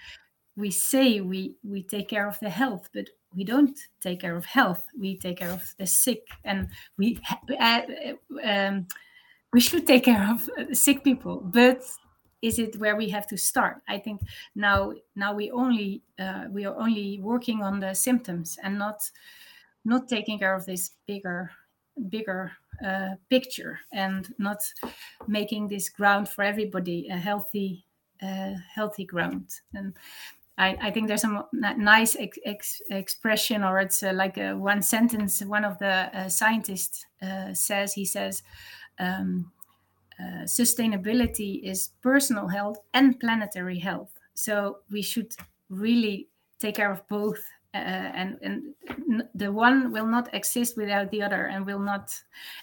[0.55, 4.45] we say we we take care of the health, but we don't take care of
[4.45, 4.85] health.
[4.97, 7.19] We take care of the sick, and we
[7.59, 7.81] uh,
[8.43, 8.87] um,
[9.51, 11.41] we should take care of sick people.
[11.43, 11.81] But
[12.43, 13.77] is it where we have to start?
[13.87, 14.21] I think
[14.53, 19.01] now now we only uh, we are only working on the symptoms and not
[19.85, 21.49] not taking care of this bigger
[22.09, 22.51] bigger
[22.85, 24.61] uh, picture and not
[25.27, 27.85] making this ground for everybody a healthy
[28.21, 29.93] uh, healthy ground and
[30.57, 34.81] I, I, think there's a nice ex ex expression or it's uh, like a one
[34.81, 38.43] sentence one of the uh, scientists uh, says he says
[38.99, 39.51] um,
[40.23, 44.17] uh, sustainability is personal health and planetary health.
[44.33, 45.33] So we should
[45.69, 48.75] really take care of both uh, and and
[49.33, 52.13] the one will not exist without the other and will not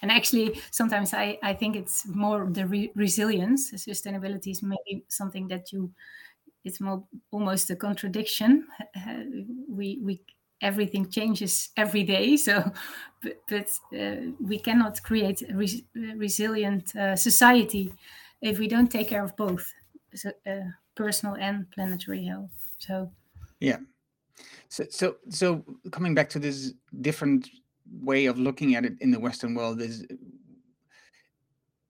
[0.03, 3.73] and actually sometimes i i think it's more the re- resilience.
[3.73, 5.93] Sustainability is maybe something that you
[6.65, 8.67] it's more almost a contradiction.
[8.97, 9.25] Uh,
[9.69, 10.23] we we
[10.61, 12.37] everything changes every day.
[12.47, 12.73] So
[13.23, 17.93] but, but uh, we cannot create a res- resilient uh, society
[18.41, 19.71] if we don't take care of both
[20.15, 22.51] so, uh, personal and planetary health.
[22.79, 23.11] So
[23.61, 23.79] yeah.
[24.69, 27.49] So, so, so coming back to this different
[27.93, 30.07] way of looking at it in the Western world is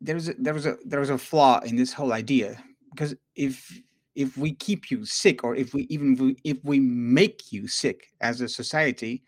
[0.01, 2.63] there's a, there was a there was a flaw in this whole idea.
[2.91, 3.81] Because if
[4.15, 8.41] if we keep you sick or if we even if we, make you sick as
[8.41, 9.23] a society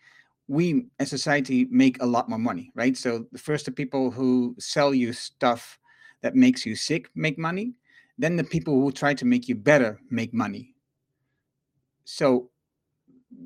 [0.47, 2.97] we as society make a lot more money right?
[2.97, 5.79] So the first the people who sell you stuff
[6.21, 7.73] that makes you sick make money
[8.17, 10.75] then the people who try to make you better make money.
[12.05, 12.49] So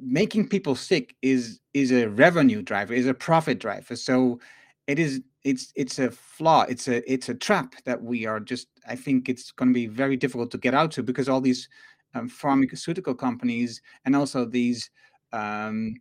[0.01, 3.95] making people sick is is a revenue driver is a profit driver.
[3.95, 4.39] So
[4.87, 8.67] it is it's it's a flaw it's a it's a trap that we are just
[8.85, 11.69] i think it's going to be very difficult to get out to because all these
[12.15, 14.89] um, pharmaceutical companies and also these
[15.31, 15.95] um,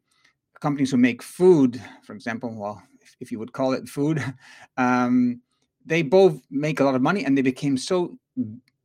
[0.60, 4.22] companies who make food for example well if, if you would call it food
[4.76, 5.40] um,
[5.84, 8.18] they both make a lot of money and they became so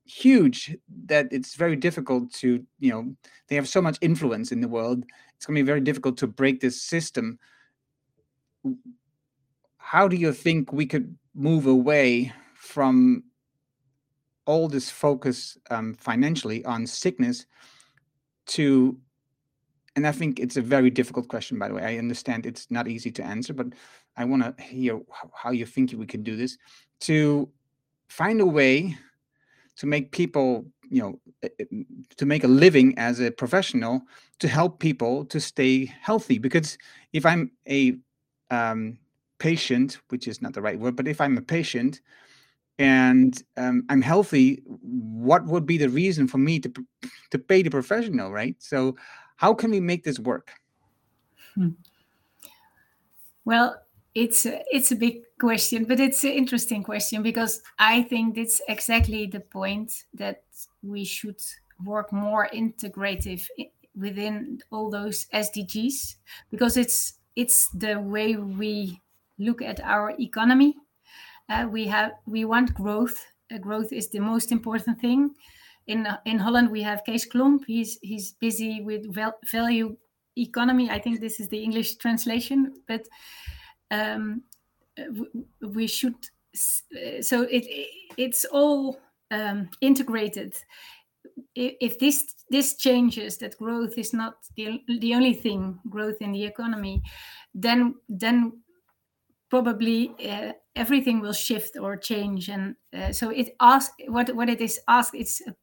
[0.06, 3.16] huge that it's very difficult to you know
[3.48, 5.04] they have so much influence in the world
[5.36, 7.40] it's going to be very difficult to break this system
[9.92, 13.22] how do you think we could move away from
[14.46, 17.46] all this focus um, financially on sickness
[18.46, 18.98] to
[19.98, 22.88] and i think it's a very difficult question by the way i understand it's not
[22.88, 23.68] easy to answer but
[24.16, 24.98] i want to hear
[25.34, 26.58] how you think we could do this
[27.02, 27.50] to
[28.08, 28.98] find a way
[29.76, 31.66] to make people you know eh, eh,
[32.16, 34.02] to make a living as a professional
[34.40, 36.78] to help people to stay healthy because
[37.12, 37.98] if i'm a
[38.52, 38.98] um,
[39.50, 42.02] patient which is not the right word but if i'm a patient
[42.80, 46.72] and um, i'm healthy what would be the reason for me to
[47.32, 48.96] to pay the professional right so
[49.42, 50.52] How can we make this work?
[51.56, 51.70] Hmm.
[53.44, 53.82] Well,
[54.14, 58.62] it's a, it's a big question, but it's an interesting question because I think it's
[58.70, 60.44] exactly the point that
[60.84, 61.42] we should
[61.84, 63.48] work more integrative
[63.98, 66.18] within all those SDGs
[66.52, 69.02] because it's it's the way we
[69.42, 70.76] look at our economy.
[71.50, 73.26] Uh, we have we want growth.
[73.54, 75.36] Uh, growth is the most important thing.
[75.88, 77.66] In in Holland, we have Kees Klomp.
[77.68, 79.14] He's he's busy with
[79.52, 79.98] value
[80.38, 80.90] economy.
[80.90, 83.08] I think this is the English translation, but
[83.90, 84.44] um,
[85.62, 86.16] we should.
[87.22, 87.66] So it
[88.18, 89.00] it's all
[89.32, 90.56] um, integrated.
[91.56, 96.46] If this this changes, that growth is not the the only thing, growth in the
[96.46, 97.02] economy,
[97.54, 98.62] then then
[99.52, 104.62] probably uh, everything will shift or change and uh, so it asks what what it
[104.62, 105.56] is asked it's a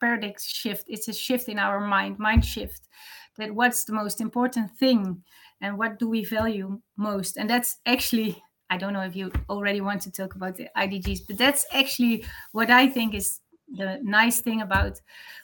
[0.00, 0.84] paradigm shift.
[0.88, 2.88] It's a shift in our mind mind shift
[3.36, 5.24] that what's the most important thing
[5.60, 7.36] and what do we value most?
[7.36, 11.20] And that's actually i don't know if you already want to talk about the idgs
[11.26, 15.02] but that's actually what i think is the nice thing about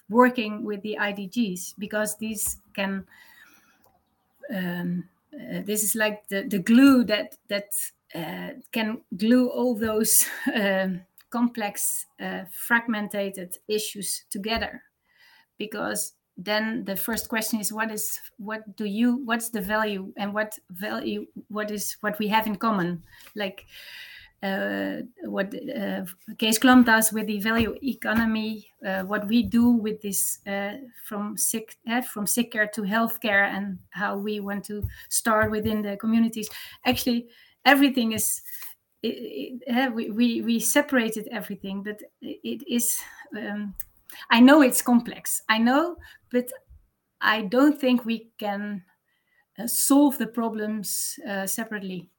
[0.08, 3.06] working with the idgs because these can
[4.54, 5.08] um,
[5.40, 7.70] uh, this is like the, the glue that that
[8.14, 11.00] uh, can glue all those um,
[11.30, 14.82] complex uh, fragmented issues together.
[15.58, 20.32] Because then the first question is what is what do you what's the value and
[20.32, 23.02] what value what is what we have in common?
[23.36, 23.66] Like
[24.42, 26.04] uh, what uh,
[26.38, 31.36] Kees Klomp does with the value economy, uh, what we do with this uh, from
[31.36, 35.96] sick uh, from sick care to healthcare, and how we want to start within the
[35.96, 36.48] communities.
[36.86, 37.28] Actually,
[37.64, 38.42] everything is.
[39.02, 42.98] It, it, uh, we, we we separated everything, but it is.
[43.36, 43.74] Um,
[44.30, 45.42] I know it's complex.
[45.48, 45.96] I know,
[46.32, 46.50] but
[47.20, 48.84] I don't think we can
[49.66, 52.10] solve the problems separately.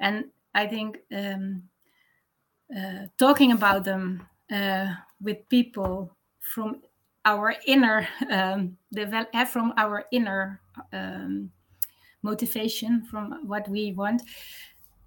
[0.00, 1.62] And I think um,
[2.76, 6.82] uh, talking about them uh, with people from
[7.24, 10.60] our inner um, develop, from our inner
[10.92, 11.50] um,
[12.22, 14.22] motivation from what we want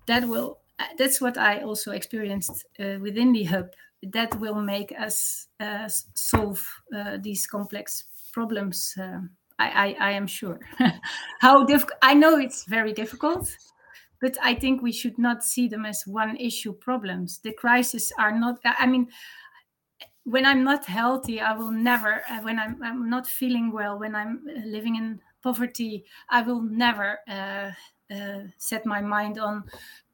[0.06, 0.60] that will
[0.98, 3.70] that's what i also experienced uh, within the hub.
[4.04, 6.64] That will make us uh, solve
[6.96, 8.04] uh, these complex
[8.34, 9.20] problems uh,
[9.58, 10.60] I, I, I am sure.
[11.40, 13.56] How difficult i know it's very difficult
[14.22, 17.40] but I think we should not see them as one issue problems.
[17.40, 19.10] The crises are not, I mean,
[20.24, 24.16] when I'm not healthy, I will never, uh, when I'm, I'm not feeling well, when
[24.16, 27.72] I'm uh, living in poverty, I will never uh,
[28.12, 29.64] uh, set my mind on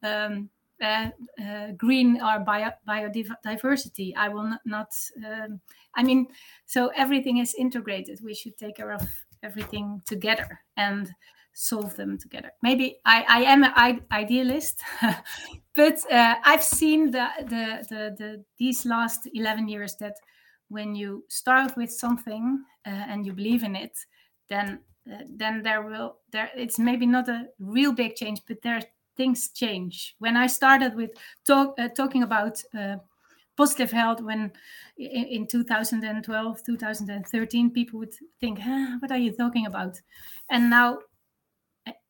[0.02, 0.50] um,
[0.82, 1.10] uh,
[1.42, 4.12] uh, green or bio, biodiversity.
[4.16, 4.88] I will not, not
[5.24, 5.60] um,
[5.94, 6.28] I mean,
[6.66, 8.20] so everything is integrated.
[8.22, 9.02] We should take care of
[9.42, 10.60] everything together.
[10.76, 11.10] And
[11.52, 12.50] solve them together.
[12.62, 14.80] Maybe I, I am an idealist,
[15.74, 20.16] but uh, I've seen the, the, the, the, these last 11 years that
[20.68, 23.98] when you start with something uh, and you believe in it,
[24.48, 24.80] then
[25.12, 28.80] uh, then there will there it's maybe not a real big change, but there
[29.16, 30.14] things change.
[30.18, 31.10] When I started with
[31.44, 32.96] talk, uh, talking about uh,
[33.56, 34.50] positive health when
[34.96, 38.58] in, in 2012 2013 people would think
[39.00, 40.00] what are you talking about
[40.50, 40.98] and now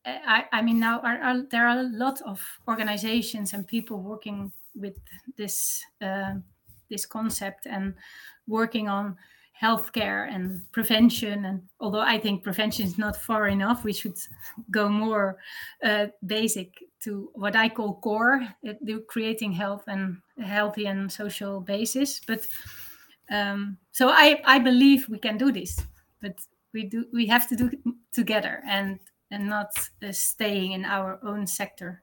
[0.05, 4.51] I, I mean, now are, are, there are a lot of organizations and people working
[4.75, 4.97] with
[5.37, 6.33] this uh,
[6.89, 7.95] this concept and
[8.47, 9.17] working on
[9.61, 11.45] healthcare and prevention.
[11.45, 14.17] And although I think prevention is not far enough, we should
[14.71, 15.37] go more
[15.83, 18.73] uh, basic to what I call core, uh,
[19.07, 22.19] creating health and healthy and social basis.
[22.27, 22.45] But
[23.31, 25.79] um, so I, I believe we can do this,
[26.21, 26.37] but
[26.73, 27.79] we do we have to do it
[28.11, 28.99] together and
[29.33, 32.01] and not uh, staying in our own sector.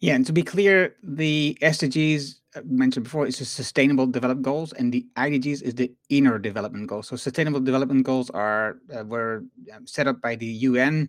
[0.00, 4.72] Yeah, and to be clear, the SDGs uh, mentioned before is the Sustainable Development Goals,
[4.72, 7.08] and the IDGs is the Inner Development Goals.
[7.08, 11.08] So, Sustainable Development Goals are uh, were um, set up by the UN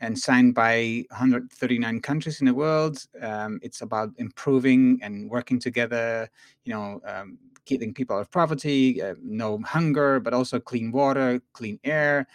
[0.00, 3.06] and signed by 139 countries in the world.
[3.20, 6.28] Um, it's about improving and working together.
[6.64, 11.40] You know, um, keeping people out of poverty, uh, no hunger, but also clean water,
[11.52, 12.26] clean air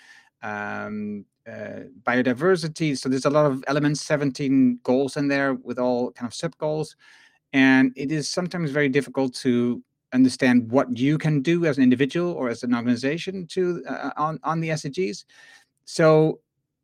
[0.42, 2.98] um, uh, biodiversity.
[2.98, 6.58] So there's a lot of elements, 17 goals in there with all kind of sub
[6.58, 6.96] goals.
[7.54, 9.82] And it is sometimes very difficult to
[10.14, 14.40] understand what you can do as an individual or as an organization to uh, on,
[14.44, 15.26] on the SDGs.
[15.86, 16.40] So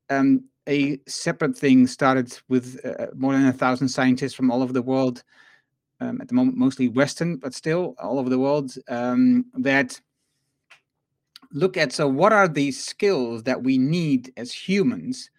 [0.09, 4.73] um, a separate thing started with uh, more than a thousand scientists from all over
[4.73, 5.23] the world.
[5.99, 8.73] Um, at the moment, mostly Western, but still all over the world.
[8.89, 9.99] Um, that
[11.53, 15.29] look at so what are the skills that we need as humans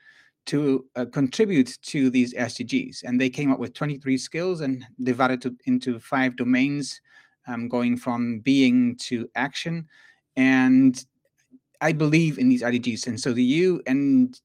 [0.47, 3.03] to uh, contribute to these SDGs.
[3.05, 7.01] And they came up with 23 skills and divided to, into five domains,
[7.47, 9.89] um, going from being to action.
[10.37, 11.03] And
[11.81, 13.83] I believe in these IDGs, and so do you.
[13.87, 14.39] And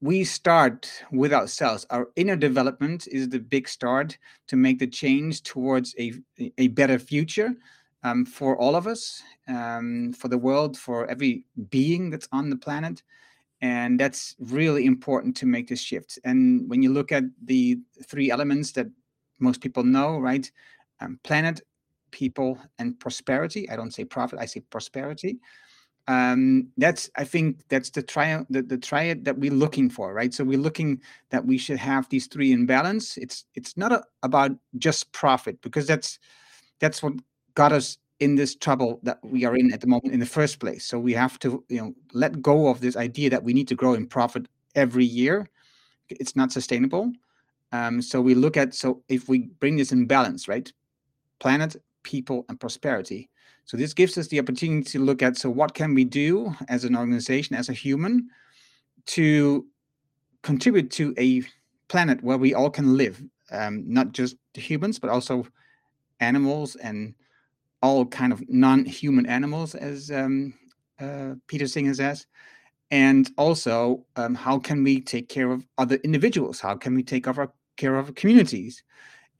[0.00, 1.86] we start with ourselves.
[1.90, 4.16] Our inner development is the big start
[4.48, 6.14] to make the change towards a,
[6.56, 7.54] a better future
[8.02, 12.56] um, for all of us, um, for the world, for every being that's on the
[12.56, 13.02] planet.
[13.62, 16.18] And that's really important to make this shift.
[16.24, 18.86] And when you look at the three elements that
[19.38, 20.50] most people know, right?
[21.00, 21.60] Um, planet,
[22.10, 23.68] people, and prosperity.
[23.68, 25.40] I don't say profit, I say prosperity.
[26.08, 30.32] Um, that's I think that's the triad the, the triad that we're looking for, right?
[30.32, 33.16] So we're looking that we should have these three in balance.
[33.16, 36.18] It's it's not a, about just profit because that's
[36.80, 37.12] that's what
[37.54, 40.60] got us in this trouble that we are in at the moment in the first
[40.60, 40.84] place.
[40.84, 43.74] So we have to, you know, let go of this idea that we need to
[43.74, 45.48] grow in profit every year.
[46.10, 47.12] It's not sustainable.
[47.72, 50.70] Um, so we look at so if we bring this in balance, right?
[51.38, 53.30] Planet, people, and prosperity.
[53.64, 56.84] So this gives us the opportunity to look at so what can we do as
[56.84, 58.28] an organization, as a human,
[59.06, 59.66] to
[60.42, 61.42] contribute to a
[61.88, 63.22] planet where we all can live,
[63.52, 65.46] um, not just humans, but also
[66.20, 67.14] animals and
[67.82, 70.54] all kind of non-human animals, as um,
[71.00, 72.26] uh, Peter Singer says.
[72.90, 76.60] And also, um, how can we take care of other individuals?
[76.60, 78.82] How can we take our, care of communities?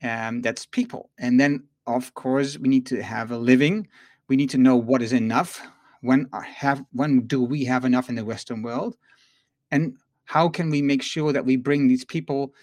[0.03, 1.09] Um, that's people.
[1.19, 3.87] And then, of course, we need to have a living.
[4.29, 5.61] We need to know what is enough.
[6.01, 8.95] When have when do we have enough in the Western world?
[9.69, 12.55] And how can we make sure that we bring these people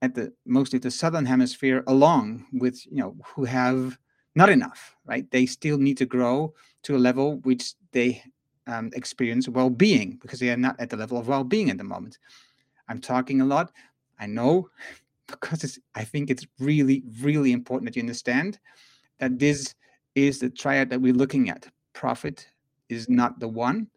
[0.00, 3.98] at the mostly the southern hemisphere along with you know who have
[4.36, 5.28] not enough, right?
[5.30, 8.22] They still need to grow to a level which they
[8.66, 12.18] um, experience well-being because they are not at the level of well-being at the moment.
[12.88, 13.72] I'm talking a lot.
[14.20, 14.68] I know
[15.26, 18.60] because I think it's really, really important that you understand
[19.18, 19.74] that this
[20.14, 21.66] is the triad that we're looking at.
[21.94, 22.46] Profit
[22.88, 23.88] is not the one.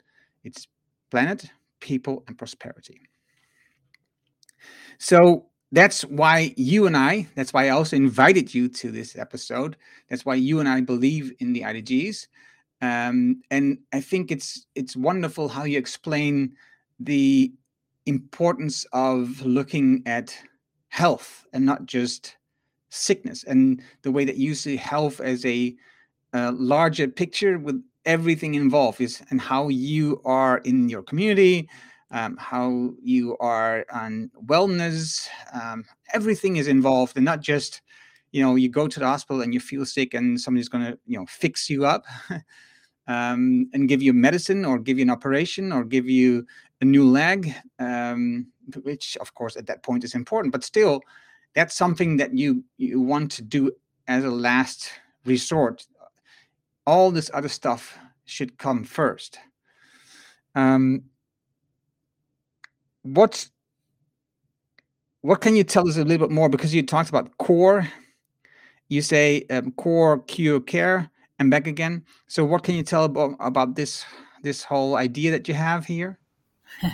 [0.44, 0.68] It's
[1.12, 3.02] planet, people, and prosperity.
[4.98, 9.78] So that's why you and I, that's why I also invited you to this episode.
[10.10, 12.28] That's why you and I believe in the IDGs.
[12.82, 16.54] Um, and I think it's it's wonderful how you explain
[17.00, 17.52] the
[18.06, 20.36] importance of looking at
[20.88, 22.38] health and not just
[22.90, 25.76] sickness, and the way that you see health as a,
[26.34, 31.70] a larger picture with everything involved is and how you are in your community,
[32.12, 35.28] um, how you are on wellness.
[35.54, 37.82] Um, everything is involved, and not just
[38.32, 40.98] you know you go to the hospital and you feel sick and somebody's going to
[41.06, 42.06] you know fix you up
[43.08, 46.46] um, and give you medicine or give you an operation or give you
[46.82, 48.48] a new leg, um,
[48.84, 51.02] which of course at that point is important, but still
[51.56, 53.72] that's something that you you want to do
[54.08, 54.92] as a last
[55.26, 55.86] resort.
[56.86, 59.38] All this other stuff should come first.
[60.56, 61.04] Um,
[63.14, 63.52] what's
[65.22, 66.50] what can you tell us a little bit more?
[66.50, 67.88] Because you talked about core
[68.90, 72.04] you say um, core cure care and back again.
[72.28, 74.04] So what can you tell about, about this
[74.42, 76.20] this whole idea that you have here?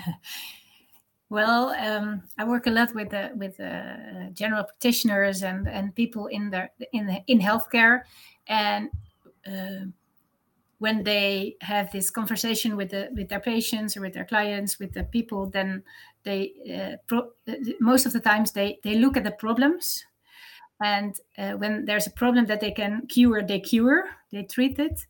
[1.28, 6.28] Well um, i work a lot with the with uh, general practitioners and and people
[6.28, 8.03] in the in in healthcare.
[8.47, 8.89] And
[9.47, 9.89] uh,
[10.80, 14.93] when they have this conversation with the with their patients or with their clients with
[14.93, 15.84] the people then
[16.23, 17.32] they uh, pro-
[17.80, 20.03] most of the times they they look at the problems.
[20.82, 25.05] And uh, when there's a problem that they can cure they cure they treat it.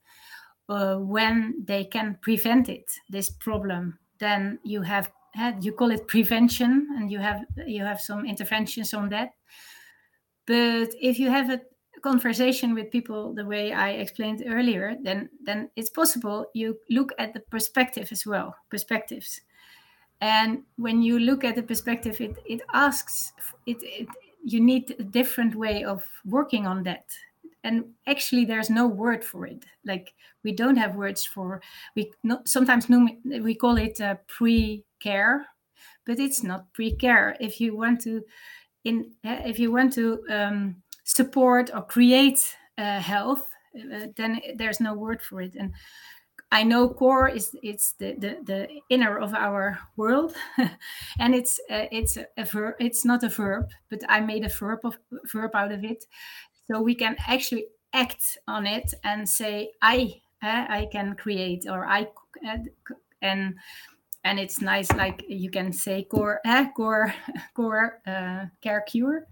[0.68, 6.07] Uh, when they can prevent it this problem then you have had you call it
[6.07, 9.34] prevention and you have you have some interventions on that.
[10.47, 11.61] But if you have a
[12.06, 17.34] conversation with people the way I explained earlier, then then it's possible you look at
[17.34, 19.41] the perspective as well, perspectives.
[20.22, 23.34] And when you look at the perspective, it it asks
[23.66, 24.08] it, it
[24.43, 27.06] you need a different way of working on that.
[27.64, 29.66] And actually, there's no word for it.
[29.84, 31.62] Like we don't have words for
[31.95, 32.12] we
[32.45, 32.88] sometimes
[33.43, 35.45] we call it uh, pre-care,
[36.06, 37.36] but it's not pre-care.
[37.39, 38.22] If you want to,
[38.84, 42.39] in if you want to um, support or create
[42.78, 43.47] uh, health,
[43.78, 45.56] uh, then there's no word for it.
[45.58, 45.74] And
[46.51, 50.36] I know core is it's the the, the inner of our world,
[51.20, 52.76] and it's uh, it's a, verb.
[52.80, 54.97] It's not a verb, but I made a verb of
[55.32, 56.06] verb out of it,
[56.68, 61.86] so we can actually act on it and say I uh, I can create or
[61.86, 62.08] I
[63.22, 63.56] and
[64.24, 67.14] and it's nice like you can say core uh, core
[67.56, 69.28] core uh, care cure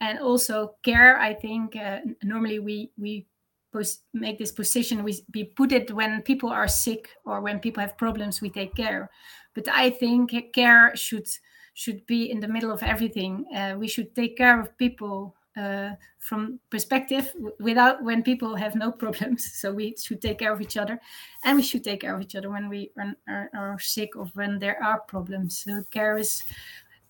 [0.00, 3.26] and also care i think uh, normally we we
[3.72, 7.80] pos- make this position we, we put it when people are sick or when people
[7.80, 9.10] have problems we take care
[9.54, 11.26] but i think care should
[11.74, 15.90] should be in the middle of everything uh, we should take care of people uh,
[16.18, 19.50] from perspective without when people have no problems.
[19.60, 21.00] So we should take care of each other,
[21.44, 24.26] and we should take care of each other when we are, are, are sick or
[24.34, 25.64] when there are problems.
[25.64, 26.42] So care is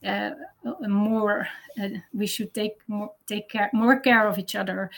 [0.05, 0.31] uh,
[0.89, 1.49] more.
[1.81, 4.91] Uh, we should take more take care more care of each other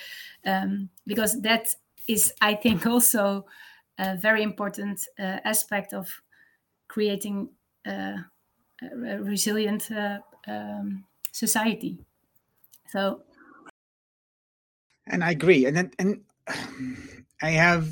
[0.46, 1.74] um, because that
[2.08, 3.46] is, I think, also
[3.98, 6.22] a very important uh, aspect of
[6.88, 7.50] creating
[7.86, 8.18] uh,
[8.82, 11.98] a resilient uh, um, society.
[12.88, 13.22] So
[15.06, 15.66] and I agree.
[15.66, 16.20] And then, and
[17.42, 17.88] I have,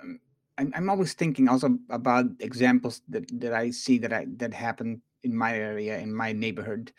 [0.00, 0.20] um,
[0.56, 5.02] I'm, I'm always thinking also about examples that, that I see that I that happen
[5.24, 6.92] in my area, in my neighborhood.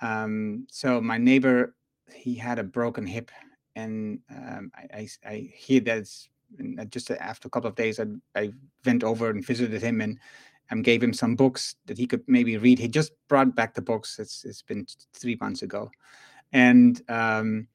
[0.00, 1.74] Um, so my neighbor,
[2.14, 3.30] he had a broken hip,
[3.76, 6.08] and um, I, I, I hear that
[6.90, 8.06] just after a couple of days, I,
[8.36, 8.52] I
[8.84, 10.18] went over and visited him and
[10.70, 12.78] and gave him some books that he could maybe read.
[12.78, 14.18] He just brought back the books.
[14.18, 15.90] It's it's been three months ago,
[16.52, 17.68] and um,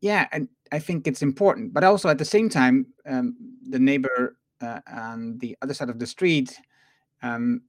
[0.00, 1.72] yeah, and I think it's important.
[1.72, 3.36] But also at the same time, um,
[3.68, 6.58] the neighbor uh, on the other side of the street,
[7.22, 7.62] um,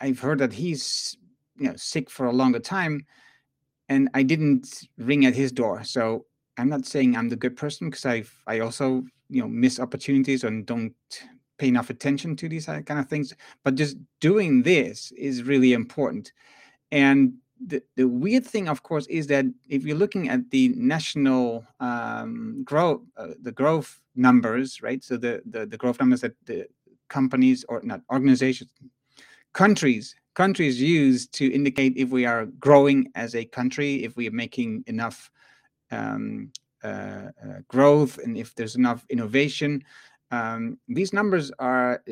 [0.00, 1.16] I've heard that he's
[1.56, 3.06] you know sick for a longer time,
[3.88, 5.84] and I didn't ring at his door.
[5.84, 6.26] So
[6.58, 10.44] I'm not saying I'm the good person because I I also you know miss opportunities
[10.44, 10.94] and don't
[11.58, 13.34] pay enough attention to these kind of things.
[13.64, 16.32] But just doing this is really important,
[16.90, 17.34] and
[17.66, 22.62] the, the weird thing, of course, is that if you're looking at the national um,
[22.64, 25.02] growth, uh, the growth numbers, right?
[25.02, 26.66] So the, the the growth numbers that the
[27.08, 28.70] companies or not organizations,
[29.52, 34.32] countries countries use to indicate if we are growing as a country, if we are
[34.32, 35.30] making enough
[35.90, 36.50] um,
[36.82, 39.84] uh, uh, growth, and if there's enough innovation.
[40.30, 42.02] Um, these numbers are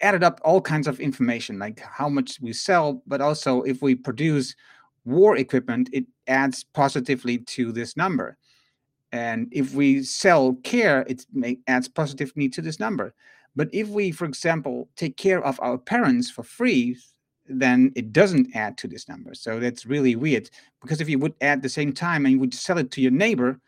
[0.00, 3.94] added up all kinds of information like how much we sell but also if we
[3.94, 4.54] produce
[5.06, 8.36] war equipment it adds positively to this number
[9.12, 13.14] and if we sell care it may, adds positively to this number
[13.56, 16.96] but if we for example take care of our parents for free
[17.46, 20.48] then it doesn't add to this number so that's really weird
[20.80, 23.10] because if you would add the same time and you would sell it to your
[23.10, 23.58] neighbor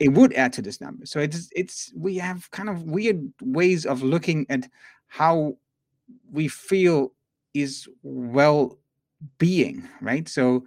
[0.00, 3.86] it would add to this number so it's it's we have kind of weird ways
[3.86, 4.66] of looking at
[5.06, 5.56] how
[6.32, 7.12] we feel
[7.54, 8.78] is well
[9.38, 10.28] being, right?
[10.28, 10.66] So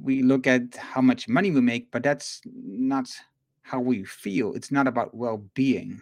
[0.00, 3.10] we look at how much money we make, but that's not
[3.62, 4.54] how we feel.
[4.54, 6.00] It's not about well being.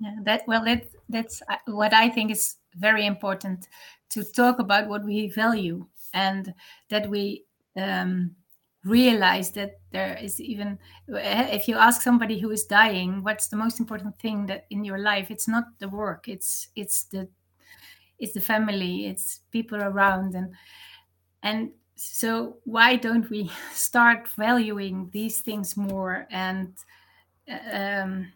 [0.00, 3.66] Yeah, that well, that that's uh, what I think is very important
[4.10, 6.54] to talk about what we value and
[6.88, 7.44] that we
[7.76, 8.36] um,
[8.84, 10.78] realize that there is even
[11.16, 14.84] eh, if you ask somebody who is dying what's the most important thing that in
[14.84, 17.28] your life it's not the work it's it's the
[18.18, 20.54] it's the family it's people around and
[21.42, 26.74] and so why don't we start valuing these things more and
[27.72, 28.32] um,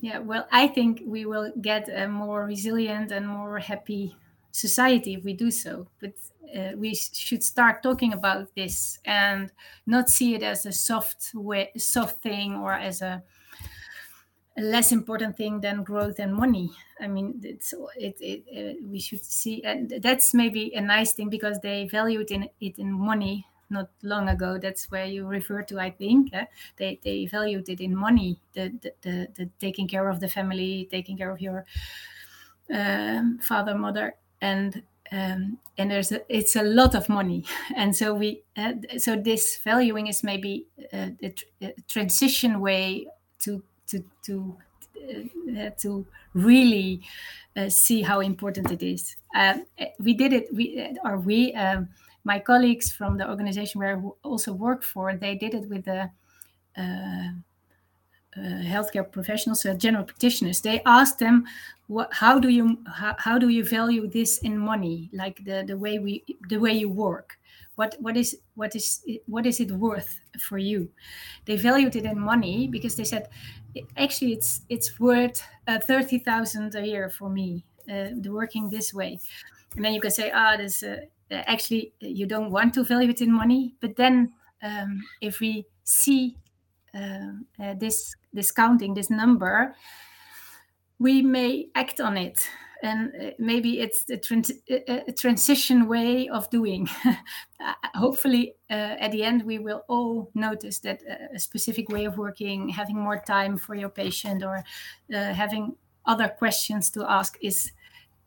[0.00, 4.16] yeah well i think we will get a more resilient and more happy
[4.52, 6.12] society if we do so but
[6.56, 9.52] uh, we should start talking about this and
[9.86, 13.22] not see it as a soft way, soft thing or as a,
[14.56, 16.70] a, less important thing than growth and money.
[17.00, 21.28] I mean, it's it, it uh, we should see, and that's maybe a nice thing
[21.28, 24.58] because they valued in it in money not long ago.
[24.58, 26.34] That's where you refer to, I think.
[26.34, 26.46] Uh,
[26.76, 30.88] they they valued it in money, the the, the the taking care of the family,
[30.90, 31.64] taking care of your
[32.72, 37.44] um, father, mother, and um, and there's a, it's a lot of money
[37.76, 43.06] and so we uh, so this valuing is maybe uh, a, a, transition way
[43.40, 44.56] to to to
[45.58, 47.00] uh, to really
[47.56, 49.64] uh, see how important it is um,
[49.98, 51.88] we did it we or we um,
[52.32, 54.00] my colleagues from the organization where I
[54.30, 56.00] also work for they did it with the
[56.82, 57.30] uh,
[58.36, 61.44] uh, healthcare professionals, uh, general practitioners, they asked them,
[61.86, 62.08] "What?
[62.12, 65.10] How do you how, how do you value this in money?
[65.12, 67.38] Like the the way we the way you work?
[67.76, 70.90] What what is what is what is it worth for you?"
[71.46, 73.28] They valued it in money because they said,
[73.96, 79.18] "Actually, it's it's worth uh, thirty thousand a year for me, uh, working this way."
[79.76, 81.00] And then you can say, "Ah, this uh,
[81.30, 86.36] actually you don't want to value it in money," but then um, if we see
[86.94, 89.74] uh, uh, this discounting this number,
[90.98, 92.48] we may act on it
[92.82, 96.88] and uh, maybe it's the trans- a transition way of doing.
[97.60, 101.02] Uh, hopefully, uh, at the end, we will all notice that
[101.34, 104.58] a specific way of working, having more time for your patient, or
[105.12, 105.76] uh, having
[106.06, 107.72] other questions to ask is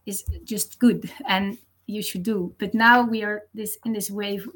[0.05, 1.57] is just good and
[1.87, 2.55] you should do.
[2.59, 4.47] But now we are this in this wave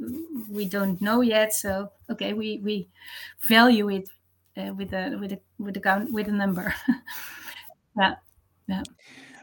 [0.50, 1.54] we don't know yet.
[1.54, 2.90] So okay, we we
[3.42, 4.10] value it
[4.58, 6.74] uh, with a with a with a count with a number.
[7.98, 8.16] yeah,
[8.68, 8.84] yeah.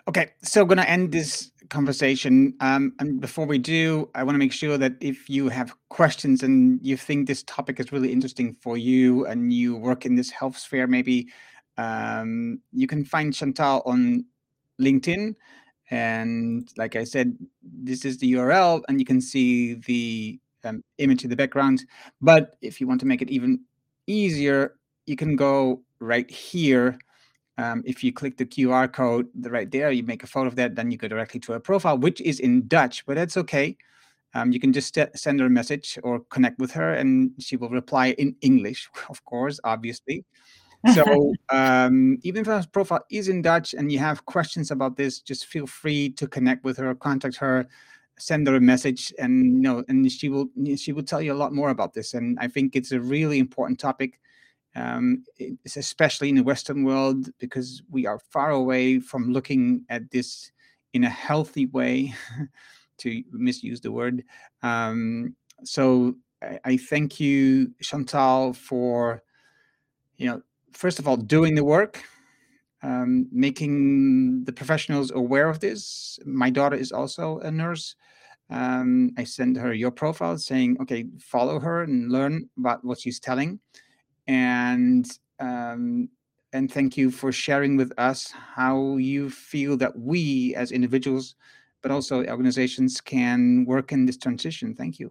[0.08, 2.54] Okay, so to end this conversation.
[2.60, 6.42] Um, and before we do, I want to make sure that if you have questions
[6.42, 10.30] and you think this topic is really interesting for you and you work in this
[10.30, 11.28] health sphere, maybe
[11.78, 14.24] um, you can find Chantal on
[14.80, 15.34] LinkedIn.
[15.92, 21.22] And like I said, this is the URL, and you can see the um, image
[21.22, 21.84] in the background.
[22.22, 23.60] But if you want to make it even
[24.06, 26.98] easier, you can go right here
[27.58, 30.74] um, if you click the QR code right there, you make a photo of that,
[30.74, 33.76] then you go directly to her profile, which is in Dutch, but that's okay.
[34.34, 37.68] Um, you can just send her a message or connect with her, and she will
[37.68, 40.24] reply in English, of course, obviously.
[40.94, 45.20] So um, even if her profile is in Dutch and you have questions about this,
[45.20, 47.66] just feel free to connect with her, contact her,
[48.18, 51.42] send her a message, and you know, and she will she will tell you a
[51.42, 52.14] lot more about this.
[52.14, 54.18] And I think it's a really important topic
[54.74, 60.10] um, it's especially in the Western world because we are far away from looking at
[60.10, 60.50] this
[60.94, 62.14] in a healthy way,
[62.98, 64.24] to misuse the word.
[64.62, 69.22] Um, so I, I, thank you, Chantal, for
[70.16, 70.42] you know
[70.72, 72.02] first of all doing the work.
[72.84, 76.18] Um, making the professionals aware of this.
[76.26, 77.94] My daughter is also a nurse.
[78.50, 83.20] Um, I send her your profile saying, okay, follow her and learn about what she's
[83.20, 83.60] telling
[84.26, 85.06] and
[85.40, 86.08] um,
[86.52, 91.34] and thank you for sharing with us how you feel that we as individuals
[91.82, 95.10] but also organizations can work in this transition thank you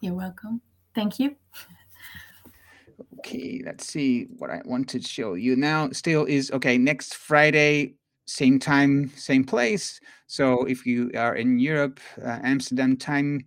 [0.00, 0.60] you're welcome
[0.94, 1.34] thank you
[3.18, 7.94] okay let's see what i want to show you now still is okay next friday
[8.26, 13.44] same time same place so if you are in europe uh, amsterdam time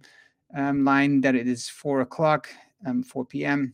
[0.55, 2.49] um, line that it is four o'clock
[2.85, 3.73] um, 4 p.m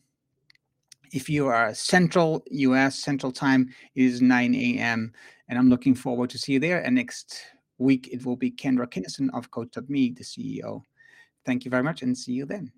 [1.12, 5.12] if you are Central US Central Time, it is 9 a.m.
[5.50, 6.82] And I'm looking forward to see you there.
[6.82, 7.42] And next
[7.78, 10.84] week, it will be Kendra Kinnison of Coach.me, the CEO.
[11.46, 12.72] Thank you very much and see you then.